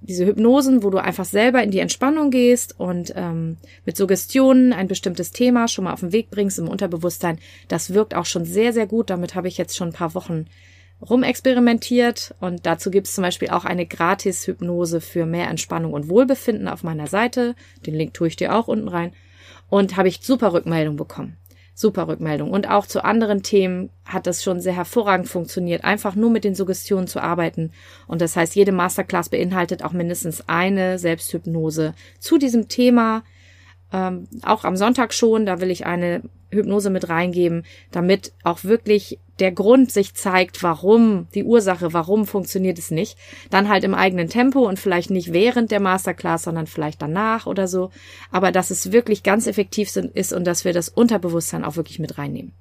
diese 0.04 0.26
Hypnosen, 0.26 0.82
wo 0.82 0.90
du 0.90 0.98
einfach 0.98 1.26
selber 1.26 1.62
in 1.62 1.70
die 1.70 1.80
Entspannung 1.80 2.32
gehst 2.32 2.80
und 2.80 3.14
ähm, 3.16 3.58
mit 3.86 3.96
Suggestionen 3.96 4.74
ein 4.74 4.88
bestimmtes 4.88 5.32
Thema 5.32 5.68
schon 5.68 5.84
mal 5.84 5.94
auf 5.94 6.00
den 6.00 6.12
Weg 6.12 6.32
bringst 6.32 6.58
im 6.58 6.68
Unterbewusstsein, 6.68 7.38
das 7.68 7.94
wirkt 7.94 8.16
auch 8.16 8.26
schon 8.26 8.44
sehr, 8.44 8.74
sehr 8.74 8.88
gut. 8.88 9.12
Damit 9.12 9.36
habe 9.36 9.48
ich 9.48 9.60
jetzt 9.60 9.78
schon 9.78 9.90
ein 9.90 9.94
paar 9.94 10.16
Wochen 10.16 10.48
rumexperimentiert 11.08 12.34
und 12.40 12.66
dazu 12.66 12.90
gibt 12.90 13.08
es 13.08 13.14
zum 13.14 13.24
Beispiel 13.24 13.50
auch 13.50 13.66
eine 13.66 13.86
Gratis-Hypnose 13.86 15.02
für 15.02 15.26
mehr 15.26 15.50
Entspannung 15.50 15.94
und 15.94 16.10
Wohlbefinden 16.10 16.68
auf 16.68 16.84
meiner 16.84 17.08
Seite. 17.08 17.56
Den 17.86 17.96
Link 17.96 18.14
tue 18.14 18.28
ich 18.28 18.36
dir 18.36 18.56
auch 18.56 18.68
unten 18.68 18.88
rein 18.88 19.14
und 19.72 19.96
habe 19.96 20.10
ich 20.10 20.20
super 20.22 20.52
Rückmeldung 20.54 20.98
bekommen. 20.98 21.38
Super 21.74 22.10
Rückmeldung. 22.10 22.52
Und 22.52 22.70
auch 22.70 22.86
zu 22.86 23.06
anderen 23.06 23.42
Themen 23.42 23.90
hat 24.04 24.28
das 24.28 24.44
schon 24.44 24.60
sehr 24.60 24.76
hervorragend 24.76 25.30
funktioniert, 25.30 25.86
einfach 25.86 26.14
nur 26.14 26.30
mit 26.30 26.44
den 26.44 26.56
Suggestionen 26.56 27.08
zu 27.08 27.22
arbeiten. 27.22 27.72
Und 28.06 28.22
das 28.22 28.36
heißt, 28.36 28.54
jede 28.54 28.74
Masterclass 28.74 29.30
beinhaltet 29.30 29.82
auch 29.82 29.94
mindestens 29.94 30.48
eine 30.50 31.00
Selbsthypnose 31.00 31.94
zu 32.20 32.38
diesem 32.38 32.68
Thema. 32.68 33.24
Ähm, 33.94 34.28
auch 34.44 34.66
am 34.66 34.76
Sonntag 34.76 35.14
schon, 35.14 35.46
da 35.46 35.62
will 35.62 35.72
ich 35.72 35.86
eine 35.86 36.22
Hypnose 36.52 36.90
mit 36.90 37.10
reingeben, 37.10 37.64
damit 37.92 38.34
auch 38.44 38.64
wirklich 38.64 39.20
der 39.40 39.52
Grund 39.52 39.92
sich 39.92 40.14
zeigt, 40.14 40.62
warum, 40.62 41.28
die 41.34 41.44
Ursache, 41.44 41.94
warum 41.94 42.28
funktioniert 42.28 42.78
es 42.78 42.92
nicht. 42.92 43.18
Dann 43.50 43.70
halt 43.70 43.84
im 43.84 43.96
eigenen 43.96 44.30
Tempo 44.30 44.68
und 44.68 44.80
vielleicht 44.80 45.10
nicht 45.10 45.34
während 45.34 45.72
der 45.72 45.80
Masterclass, 45.80 46.44
sondern 46.44 46.68
vielleicht 46.68 47.02
danach 47.02 47.48
oder 47.48 47.68
so. 47.68 47.90
Aber 48.32 48.52
dass 48.52 48.70
es 48.70 48.92
wirklich 48.92 49.24
ganz 49.24 49.48
effektiv 49.48 49.96
ist 49.96 50.34
und 50.34 50.46
dass 50.46 50.64
wir 50.64 50.74
das 50.74 50.90
Unterbewusstsein 50.90 51.64
auch 51.64 51.76
wirklich 51.76 52.00
mit 52.00 52.18
reinnehmen. 52.18 52.54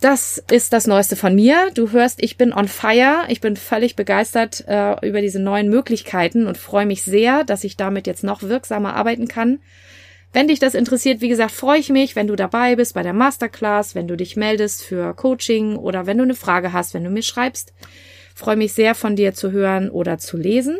Das 0.00 0.42
ist 0.50 0.72
das 0.72 0.86
Neueste 0.86 1.14
von 1.14 1.34
mir. 1.34 1.70
Du 1.74 1.92
hörst, 1.92 2.22
ich 2.22 2.38
bin 2.38 2.54
on 2.54 2.68
fire. 2.68 3.24
Ich 3.28 3.42
bin 3.42 3.54
völlig 3.56 3.96
begeistert 3.96 4.64
äh, 4.66 5.06
über 5.06 5.20
diese 5.20 5.40
neuen 5.40 5.68
Möglichkeiten 5.68 6.46
und 6.46 6.56
freue 6.56 6.86
mich 6.86 7.02
sehr, 7.02 7.44
dass 7.44 7.64
ich 7.64 7.76
damit 7.76 8.06
jetzt 8.06 8.24
noch 8.24 8.42
wirksamer 8.42 8.94
arbeiten 8.94 9.28
kann. 9.28 9.60
Wenn 10.32 10.48
dich 10.48 10.60
das 10.60 10.74
interessiert, 10.74 11.20
wie 11.20 11.28
gesagt, 11.28 11.50
freue 11.50 11.80
ich 11.80 11.88
mich, 11.88 12.14
wenn 12.14 12.28
du 12.28 12.36
dabei 12.36 12.76
bist 12.76 12.94
bei 12.94 13.02
der 13.02 13.12
Masterclass, 13.12 13.94
wenn 13.94 14.06
du 14.06 14.16
dich 14.16 14.36
meldest 14.36 14.84
für 14.84 15.12
Coaching 15.14 15.76
oder 15.76 16.06
wenn 16.06 16.18
du 16.18 16.24
eine 16.24 16.36
Frage 16.36 16.72
hast, 16.72 16.94
wenn 16.94 17.02
du 17.02 17.10
mir 17.10 17.22
schreibst. 17.22 17.72
Freue 18.34 18.56
mich 18.56 18.72
sehr 18.72 18.94
von 18.94 19.16
dir 19.16 19.34
zu 19.34 19.50
hören 19.50 19.90
oder 19.90 20.18
zu 20.18 20.36
lesen. 20.36 20.78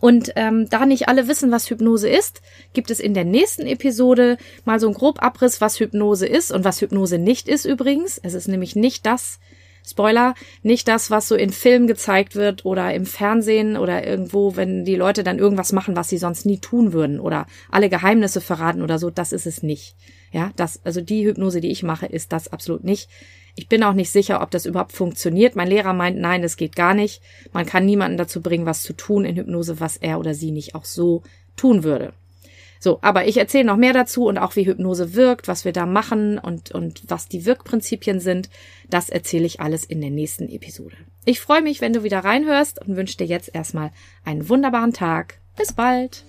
Und 0.00 0.32
ähm, 0.34 0.68
da 0.68 0.84
nicht 0.84 1.06
alle 1.06 1.28
wissen, 1.28 1.52
was 1.52 1.70
Hypnose 1.70 2.08
ist, 2.08 2.42
gibt 2.72 2.90
es 2.90 2.98
in 2.98 3.14
der 3.14 3.24
nächsten 3.24 3.68
Episode 3.68 4.36
mal 4.64 4.80
so 4.80 4.88
einen 4.88 4.96
grob 4.96 5.22
Abriss, 5.22 5.60
was 5.60 5.78
Hypnose 5.78 6.26
ist 6.26 6.50
und 6.50 6.64
was 6.64 6.80
Hypnose 6.80 7.18
nicht 7.18 7.46
ist 7.46 7.64
übrigens. 7.64 8.18
Es 8.20 8.34
ist 8.34 8.48
nämlich 8.48 8.74
nicht 8.74 9.06
das, 9.06 9.38
Spoiler, 9.84 10.34
nicht 10.62 10.86
das, 10.86 11.10
was 11.10 11.28
so 11.28 11.34
in 11.34 11.50
Filmen 11.50 11.86
gezeigt 11.86 12.36
wird 12.36 12.64
oder 12.64 12.94
im 12.94 13.04
Fernsehen 13.04 13.76
oder 13.76 14.06
irgendwo, 14.06 14.56
wenn 14.56 14.84
die 14.84 14.94
Leute 14.94 15.24
dann 15.24 15.38
irgendwas 15.38 15.72
machen, 15.72 15.96
was 15.96 16.08
sie 16.08 16.18
sonst 16.18 16.46
nie 16.46 16.58
tun 16.58 16.92
würden 16.92 17.18
oder 17.18 17.46
alle 17.70 17.88
Geheimnisse 17.88 18.40
verraten 18.40 18.82
oder 18.82 18.98
so, 18.98 19.10
das 19.10 19.32
ist 19.32 19.46
es 19.46 19.62
nicht. 19.62 19.96
Ja, 20.30 20.52
das, 20.56 20.80
also 20.84 21.00
die 21.00 21.26
Hypnose, 21.26 21.60
die 21.60 21.70
ich 21.70 21.82
mache, 21.82 22.06
ist 22.06 22.32
das 22.32 22.48
absolut 22.48 22.84
nicht. 22.84 23.08
Ich 23.54 23.68
bin 23.68 23.82
auch 23.82 23.92
nicht 23.92 24.10
sicher, 24.10 24.40
ob 24.40 24.50
das 24.50 24.64
überhaupt 24.64 24.92
funktioniert. 24.92 25.56
Mein 25.56 25.68
Lehrer 25.68 25.92
meint, 25.92 26.18
nein, 26.18 26.40
das 26.40 26.56
geht 26.56 26.74
gar 26.74 26.94
nicht. 26.94 27.20
Man 27.52 27.66
kann 27.66 27.84
niemanden 27.84 28.16
dazu 28.16 28.40
bringen, 28.40 28.64
was 28.64 28.82
zu 28.82 28.94
tun 28.94 29.26
in 29.26 29.36
Hypnose, 29.36 29.78
was 29.78 29.98
er 29.98 30.18
oder 30.18 30.32
sie 30.32 30.52
nicht 30.52 30.74
auch 30.74 30.86
so 30.86 31.22
tun 31.54 31.84
würde. 31.84 32.14
So, 32.82 32.98
aber 33.00 33.28
ich 33.28 33.36
erzähle 33.36 33.62
noch 33.62 33.76
mehr 33.76 33.92
dazu 33.92 34.26
und 34.26 34.38
auch 34.38 34.56
wie 34.56 34.66
Hypnose 34.66 35.14
wirkt, 35.14 35.46
was 35.46 35.64
wir 35.64 35.72
da 35.72 35.86
machen 35.86 36.36
und, 36.36 36.72
und 36.72 37.04
was 37.06 37.28
die 37.28 37.46
Wirkprinzipien 37.46 38.18
sind. 38.18 38.50
Das 38.90 39.08
erzähle 39.08 39.46
ich 39.46 39.60
alles 39.60 39.84
in 39.84 40.00
der 40.00 40.10
nächsten 40.10 40.48
Episode. 40.48 40.96
Ich 41.24 41.40
freue 41.40 41.62
mich, 41.62 41.80
wenn 41.80 41.92
du 41.92 42.02
wieder 42.02 42.18
reinhörst 42.18 42.84
und 42.84 42.96
wünsche 42.96 43.16
dir 43.16 43.26
jetzt 43.28 43.54
erstmal 43.54 43.92
einen 44.24 44.48
wunderbaren 44.48 44.92
Tag. 44.92 45.38
Bis 45.56 45.72
bald! 45.72 46.24